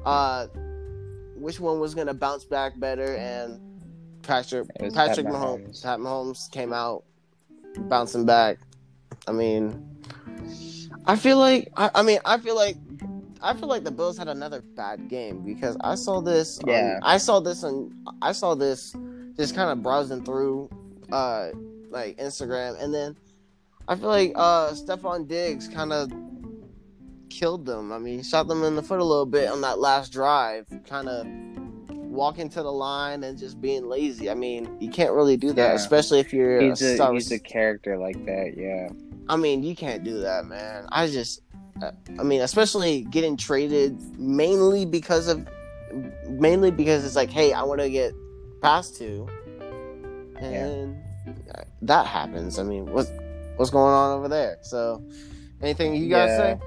[0.06, 0.48] Uh,
[1.36, 3.16] which one was gonna bounce back better?
[3.16, 3.60] And
[4.24, 5.68] Patrick Patrick Pat Mahomes.
[5.68, 5.84] Mahomes.
[5.84, 7.04] Pat Mahomes came out
[7.90, 8.58] bouncing back.
[9.28, 9.86] I mean,
[11.06, 12.78] I feel like I, I mean I feel like
[13.42, 16.60] I feel like the Bills had another bad game because I saw this.
[16.60, 17.00] on- Yeah.
[17.04, 18.96] I saw this and I saw this
[19.36, 20.70] just kind of browsing through
[21.12, 21.50] uh
[21.90, 23.16] like Instagram and then
[23.88, 26.12] I feel like uh Stefon Diggs kind of
[27.30, 27.92] killed them.
[27.92, 31.08] I mean, shot them in the foot a little bit on that last drive, kind
[31.10, 31.26] of
[31.90, 34.30] walking to the line and just being lazy.
[34.30, 35.74] I mean, you can't really do that, Yeah.
[35.76, 38.54] especially if you're He's a a he's a character like that.
[38.58, 38.90] Yeah.
[39.30, 40.88] I mean, you can't do that, man.
[40.90, 41.42] I just,
[42.20, 45.48] I mean, especially getting traded mainly because of,
[46.28, 48.14] mainly because it's like, hey, I want to get
[48.62, 49.28] past two,
[50.40, 50.98] and
[51.82, 52.60] that happens.
[52.60, 53.12] I mean, what's
[53.58, 54.58] what's going on over there?
[54.62, 55.04] So,
[55.62, 56.58] anything you guys Yeah.
[56.58, 56.60] say?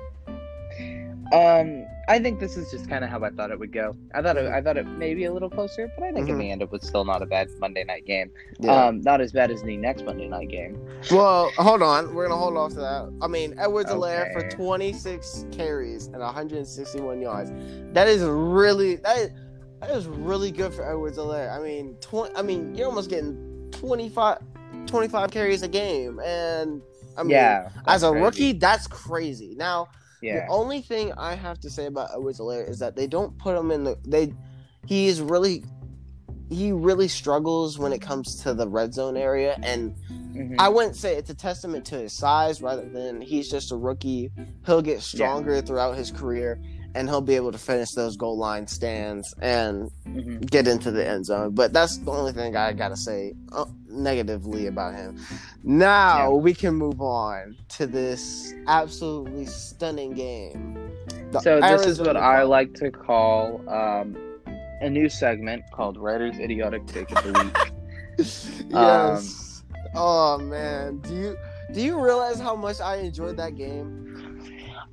[1.33, 3.95] Um, I think this is just kind of how I thought it would go.
[4.15, 6.37] I thought it, I thought it may be a little closer, but I think in
[6.37, 6.39] Mhm.
[6.41, 8.31] the end it was still not a bad Monday night game.
[8.59, 8.87] Yeah.
[8.87, 10.79] Um, not as bad as the next Monday night game.
[11.11, 12.15] well, hold on.
[12.15, 13.13] We're gonna hold off to that.
[13.23, 17.51] I mean, Edwards-Helaire for 26 carries and 161 yards.
[17.93, 19.31] That is really that is
[19.81, 21.51] that is really good for Edwards-Helaire.
[21.57, 22.35] I mean, 20.
[22.37, 24.39] I mean, you're almost getting 25,
[24.87, 26.83] 25 carries a game, and
[27.17, 27.71] I mean, yeah.
[27.87, 28.23] as a crazy.
[28.25, 29.55] rookie, that's crazy.
[29.57, 29.89] Now,
[30.23, 30.47] Yeah.
[30.47, 33.71] the only thing I have to say about Edwards-Helaire is that they don't put him
[33.71, 34.35] in the they.
[34.87, 35.65] He is really,
[36.49, 40.57] he really struggles when it comes to the red zone area, and Mhm.
[40.59, 44.31] I wouldn't say it's a testament to his size rather than he's just a rookie.
[44.65, 46.61] He'll get stronger throughout his career
[46.95, 50.49] and he'll be able to finish those goal line stands and Mhm.
[50.51, 51.51] get into the end zone.
[51.55, 55.17] But that's the only thing I got to say uh, negatively about him.
[55.63, 56.39] Now Yeah.
[56.39, 60.77] we can move on to this absolutely stunning game.
[61.31, 64.17] The So this is what I like to call um,
[64.81, 67.73] a new segment called Writer's Idiotic Take of the Week.
[68.71, 69.63] yes.
[69.95, 71.37] oh man, do you
[71.73, 74.10] do you realize how much I enjoyed that game?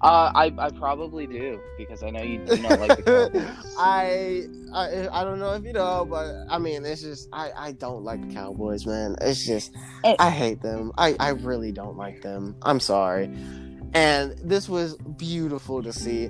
[0.01, 3.75] Uh, I, I probably do because I know you do not like the Cowboys.
[3.77, 7.71] I, I I don't know if you know, but I mean, it's just I I
[7.73, 9.15] don't like the Cowboys, man.
[9.21, 9.73] It's just
[10.03, 10.15] Eh.
[10.19, 10.91] I hate them.
[10.97, 12.55] I I really don't like them.
[12.61, 13.31] I'm sorry.
[13.93, 16.29] And this was beautiful to see.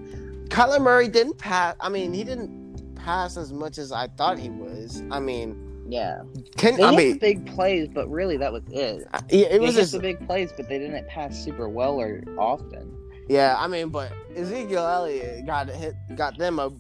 [0.50, 1.76] Kyler Murray didn't pass.
[1.82, 5.04] I mean, he didn't pass as much as I thought he was.
[5.12, 6.22] I mean, yeah,
[6.58, 9.06] can they I mean, big plays, but really that was it.
[9.30, 12.24] yeah, it They was just the big plays, but they didn't pass super well or
[12.38, 12.97] often.
[13.30, 16.72] Yeah, I mean, but Ezekiel Elliott got hit, got them a,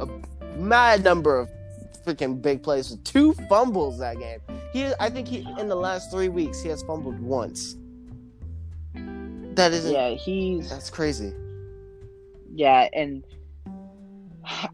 [0.00, 0.08] a
[0.56, 1.50] mad number of
[2.06, 4.40] freaking big plays with two fumbles that game.
[4.72, 7.76] He, I think he in the last three weeks he has fumbled once.
[8.94, 9.92] That isn't.
[9.92, 11.32] Yeah, he's That's crazy.
[12.54, 13.24] yeah, and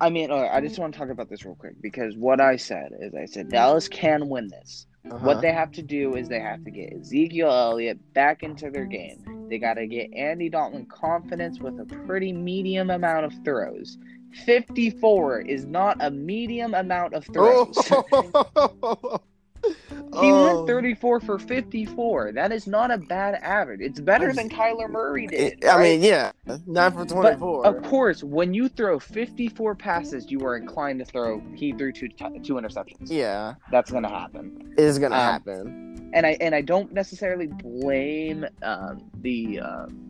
[0.01, 2.93] I mean, I just want to talk about this real quick because what I said
[3.01, 4.87] is I said Dallas can win this.
[5.11, 5.19] Uh-huh.
[5.27, 8.87] What they have to do is they have to get Ezekiel Elliott back into their
[8.87, 9.47] game.
[9.51, 13.99] They got to get Andy Dalton confidence with a pretty medium amount of throws.
[14.47, 17.77] 54 is not a medium amount of throws.
[17.91, 19.21] Oh.
[20.21, 20.43] he Oh.
[20.43, 22.33] went 34 for 54.
[22.33, 23.81] That is not a bad average.
[23.81, 25.65] It's better than Kyler Murray did.
[25.65, 25.83] I right?
[25.83, 26.33] mean, yeah,
[26.67, 27.67] nine for twenty-four.
[27.67, 31.41] Of course, when you throw 54 passes, you are inclined to throw.
[31.55, 33.11] He threw two two interceptions.
[33.11, 34.75] yeah, That's gonna happen.
[34.79, 36.11] it's gonna Um, happen.
[36.15, 40.01] And I and I don't necessarily blame um, the, um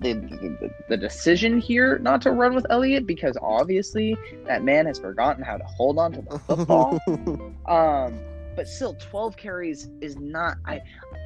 [0.00, 4.16] the, the the decision here not to run with Elliott because obviously
[4.46, 6.98] that man has forgotten how to hold on to the football.
[7.66, 8.18] Um,
[8.56, 10.56] but still, 12 carries is not.
[10.66, 10.80] I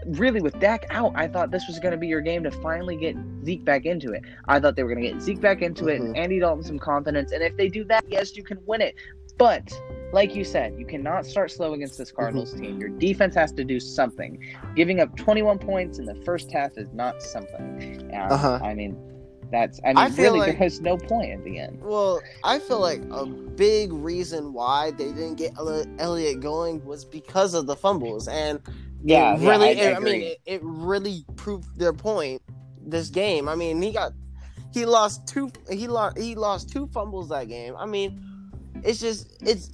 [0.07, 2.97] really with Dak out, I thought this was going to be your game to finally
[2.97, 4.23] get Zeke back into it.
[4.47, 6.79] I thought they were going to get Zeke back into it and Andy Dalton some
[6.79, 7.33] confidence.
[7.33, 8.95] And if they do that, yes, you can win it.
[9.37, 9.71] But
[10.13, 12.81] like you said, you cannot start slow against this Cardinals team.
[12.81, 14.43] Your defense has to do something.
[14.75, 18.11] Giving up 21 points in the first half is not something.
[18.13, 18.59] Uh, Uh-huh.
[18.63, 18.97] I mean,
[19.51, 21.81] That's I mean, I feel really, like- there was no point at the end.
[21.83, 25.55] Well, I feel like a big reason why they didn't get
[25.99, 28.61] Elliott going was because of the fumbles, and
[29.03, 29.69] Yeah, it yeah, really.
[29.69, 32.43] I, it- I, mean, it, it really proved their point.
[32.87, 34.13] This game, I mean, he got
[34.73, 35.51] he lost two.
[35.71, 37.75] He lost he lost two fumbles that game.
[37.77, 38.23] I mean,
[38.83, 39.73] it's just it's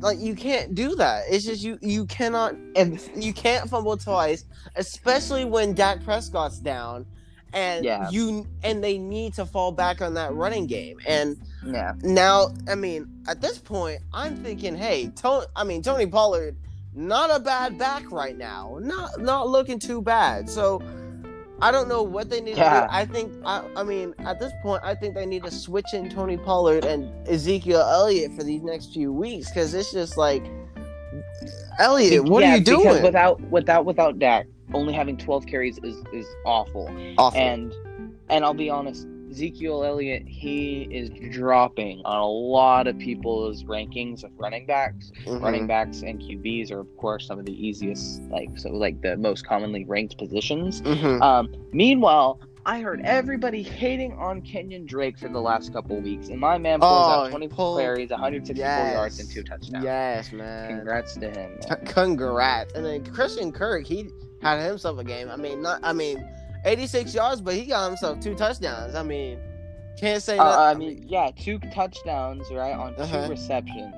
[0.00, 1.24] like you can't do that.
[1.28, 4.44] It's just you you cannot and you can't fumble twice,
[4.76, 7.06] especially when Dak Prescott's down,
[7.54, 8.10] and Yeah.
[8.10, 10.98] you and they need to fall back on that running game.
[11.06, 15.46] And yeah, now, I mean, at this point, I'm thinking, hey, Tony.
[15.56, 16.56] I mean, Tony Pollard,
[16.94, 18.78] not a bad back right now.
[18.82, 20.50] Not not looking too bad.
[20.50, 20.82] So.
[21.62, 22.80] I don't know what they need Yeah.
[22.80, 22.92] to do.
[22.92, 26.10] I think I, I mean at this point I think they need to switch in
[26.10, 30.42] Tony Pollard and Ezekiel Elliott for these next few weeks because it's just like
[31.78, 33.02] Elliott, what Yeah, are you doing?
[33.04, 34.46] without without without Dak?
[34.74, 36.90] Only having 12 carries is is awful.
[37.18, 37.40] Awful.
[37.40, 37.74] And
[38.28, 44.24] and I'll be honest, Ezekiel Elliott, he is dropping on a lot of people's rankings
[44.24, 45.12] of running backs.
[45.26, 45.40] Mhm.
[45.42, 49.16] Running backs and QBs are of course some of the easiest, like so like the
[49.16, 50.82] most commonly ranked positions.
[50.82, 51.20] Mhm.
[51.22, 56.40] Um, meanwhile, I heard everybody hating on Kenyon Drake for the last couple weeks, and
[56.40, 58.94] my man pulls Oh, out 20 pull- carries, 164 Yes.
[58.94, 59.84] yards, and two touchdowns.
[59.84, 60.68] Yes, man.
[60.76, 61.50] Congrats to him.
[61.58, 61.62] man.
[61.62, 62.72] C- Congrats.
[62.72, 64.08] And then Christian Kirk, he
[64.44, 65.30] had himself a game.
[65.30, 65.80] I mean, not.
[65.82, 66.26] I mean,
[66.64, 68.94] 86 yards, but he got himself two touchdowns.
[68.94, 69.38] I mean,
[69.98, 70.38] can't say.
[70.38, 70.58] Uh.
[70.60, 73.26] I mean, yeah, two touchdowns, right, on two Uh-huh.
[73.30, 73.94] receptions.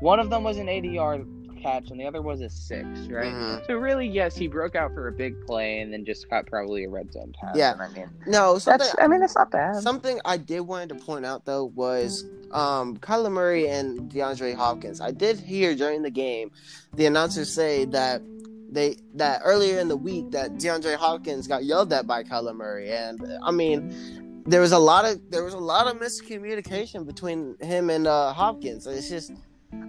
[0.00, 1.26] One of them was an 80 yard
[1.62, 3.32] catch, and the other was a six, right?
[3.32, 3.66] Mhm.
[3.66, 6.84] So, really, yes, he broke out for a big play and then just got probably
[6.84, 7.56] a red zone pass.
[7.56, 7.74] Yeah.
[7.80, 9.76] I mean, no, that's, I mean, that's not bad.
[9.76, 15.00] Something I did wanted to point out though was um Kyler Murray and DeAndre Hopkins.
[15.00, 16.50] I did hear during the game
[16.94, 18.22] the announcers say that
[18.68, 22.90] they that earlier in the week that DeAndre Hopkins got yelled at by Kyler Murray,
[22.90, 27.56] and I mean there was a lot of there was a lot of miscommunication between
[27.60, 28.86] him and uh, Hopkins.
[28.86, 29.32] It's just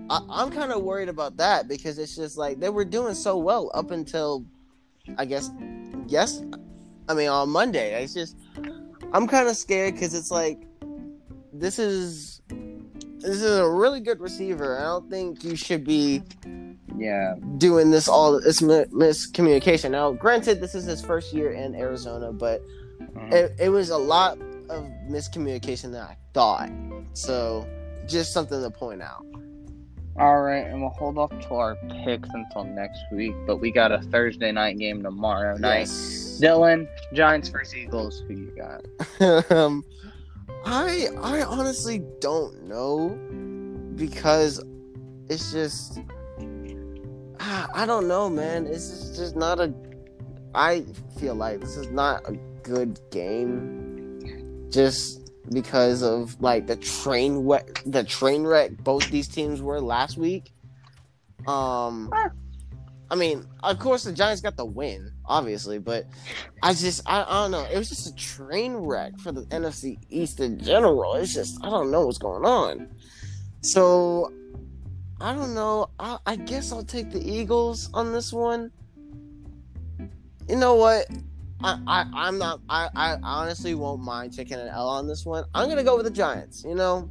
[0.09, 3.37] I, I'm kind of worried about that because it's just like they were doing so
[3.37, 4.45] well up until
[5.17, 5.51] I guess
[6.07, 6.43] yes,
[7.07, 8.01] I mean on Monday.
[8.03, 8.37] It's just
[9.13, 10.67] I'm kind of scared because it's like
[11.53, 12.36] this is
[13.19, 14.77] this is a really good receiver.
[14.79, 16.21] I don't think you should be
[16.97, 17.35] yeah.
[17.57, 19.91] doing this all this miscommunication.
[19.91, 22.61] Now, granted, this is his first year in Arizona, but
[22.99, 23.31] Mhm.
[23.33, 24.39] it, it was a lot
[24.69, 26.69] of miscommunication that I thought.
[27.13, 27.67] So,
[28.07, 29.25] just something to point out.
[30.19, 33.35] All right, and we'll hold off to our picks until next week.
[33.45, 35.79] But we got a Thursday night game tomorrow night.
[35.81, 36.39] Nice.
[36.41, 38.23] Dylan, Giants versus Eagles.
[38.27, 39.51] Who you got?
[39.51, 39.83] um,
[40.65, 43.09] I I honestly don't know
[43.95, 44.63] because
[45.29, 45.99] it's just
[47.39, 48.67] I, I don't know, man.
[48.67, 49.73] It's just, just not a.
[50.55, 50.85] I
[51.19, 52.33] feel like this is not a
[52.63, 59.61] good game, just because of like the train wreck, the train wreck both these teams
[59.61, 60.51] were last week.
[61.47, 62.11] Um.
[63.09, 66.05] I mean, of course the Giants got the win, obviously, but
[66.61, 67.65] I just I, I don't know.
[67.71, 71.15] It was just a train wreck for the NFC East in general.
[71.15, 72.89] It's just I don't know what's going on.
[73.61, 74.31] So
[75.21, 75.89] I don't know.
[75.99, 78.71] I, I guess I'll take the Eagles on this one.
[80.49, 81.07] You know what?
[81.63, 82.61] I, I I'm not.
[82.69, 85.45] I, I honestly won't mind taking an L on this one.
[85.55, 86.63] I'm gonna go with the Giants.
[86.63, 87.09] You know,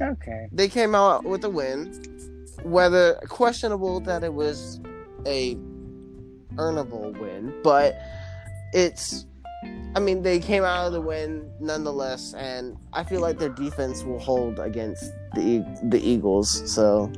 [0.00, 0.48] Okay.
[0.50, 1.92] they came out with a win.
[2.62, 4.80] Whether questionable that it was
[5.26, 5.56] a
[6.56, 7.96] earnable win, but
[8.72, 9.26] it's.
[9.96, 14.02] I mean, they came out of the win nonetheless, and I feel like their defense
[14.04, 16.70] will hold against the the Eagles.
[16.72, 17.10] So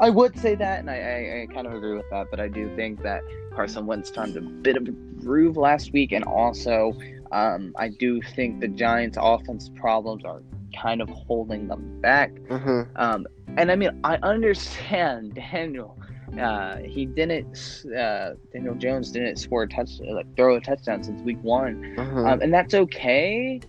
[0.00, 2.48] I would say that, and I, I, I kind of agree with that, but I
[2.48, 3.22] do think that
[3.54, 6.92] Carson Wentz found a bit of a groove last week, and also
[7.30, 10.42] um, I do think the Giants' offense problems are
[10.80, 12.32] kind of holding them back.
[12.48, 12.88] mhm.
[12.96, 13.26] Um,
[13.56, 15.96] and I mean, I understand Daniel.
[16.38, 17.84] Uh, he didn't.
[17.86, 22.26] Uh, Daniel Jones didn't score a touch, like throw a touchdown since week one, Mhm.
[22.30, 23.60] um, and that's okay.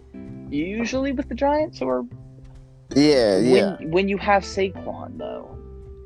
[0.49, 2.05] Usually with the Giants, or
[2.95, 5.57] yeah, yeah, when when you have Saquon though.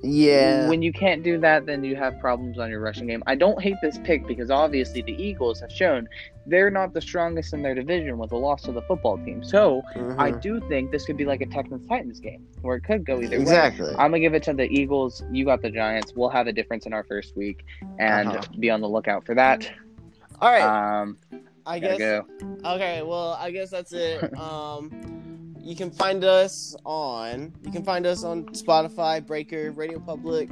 [0.04, 0.68] Yeah.
[0.68, 3.24] When you can't do that, then you have problems on your rushing game.
[3.28, 6.08] I don't hate this pick because obviously the Eagles have shown
[6.46, 9.44] they're not the strongest in their division with a loss to the football team.
[9.44, 9.82] So
[10.18, 10.42] I Mhm.
[10.42, 13.38] do think this could be like a Texans Titans game where it could go either
[13.38, 13.42] way.
[13.42, 13.90] exactly.
[13.98, 15.24] I'm gonna give it to the Eagles.
[15.32, 16.14] You got the Giants.
[16.16, 17.66] We'll have a difference in our first week,
[18.00, 18.44] and Uh-huh.
[18.60, 19.70] be on the lookout for that.
[20.40, 21.18] All right, Um,
[21.66, 22.00] I gotta guess.
[22.00, 22.26] go.
[22.76, 24.32] Okay, well, I guess that's it.
[24.38, 24.92] Um,
[25.68, 30.48] you can find us on you can find us on Spotify, Breaker, Radio Public,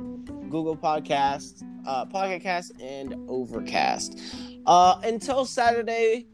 [0.49, 4.19] Google Podcast, uh, Pocket Cast, and Overcast.
[4.65, 6.27] Uh, until Saturday,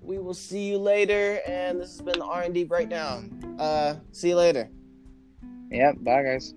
[0.00, 1.40] we will see you later.
[1.46, 3.56] And this has been the R and D breakdown.
[3.58, 4.68] Uh, see you later.
[5.70, 5.96] Yep.
[6.00, 6.54] Bye, guys.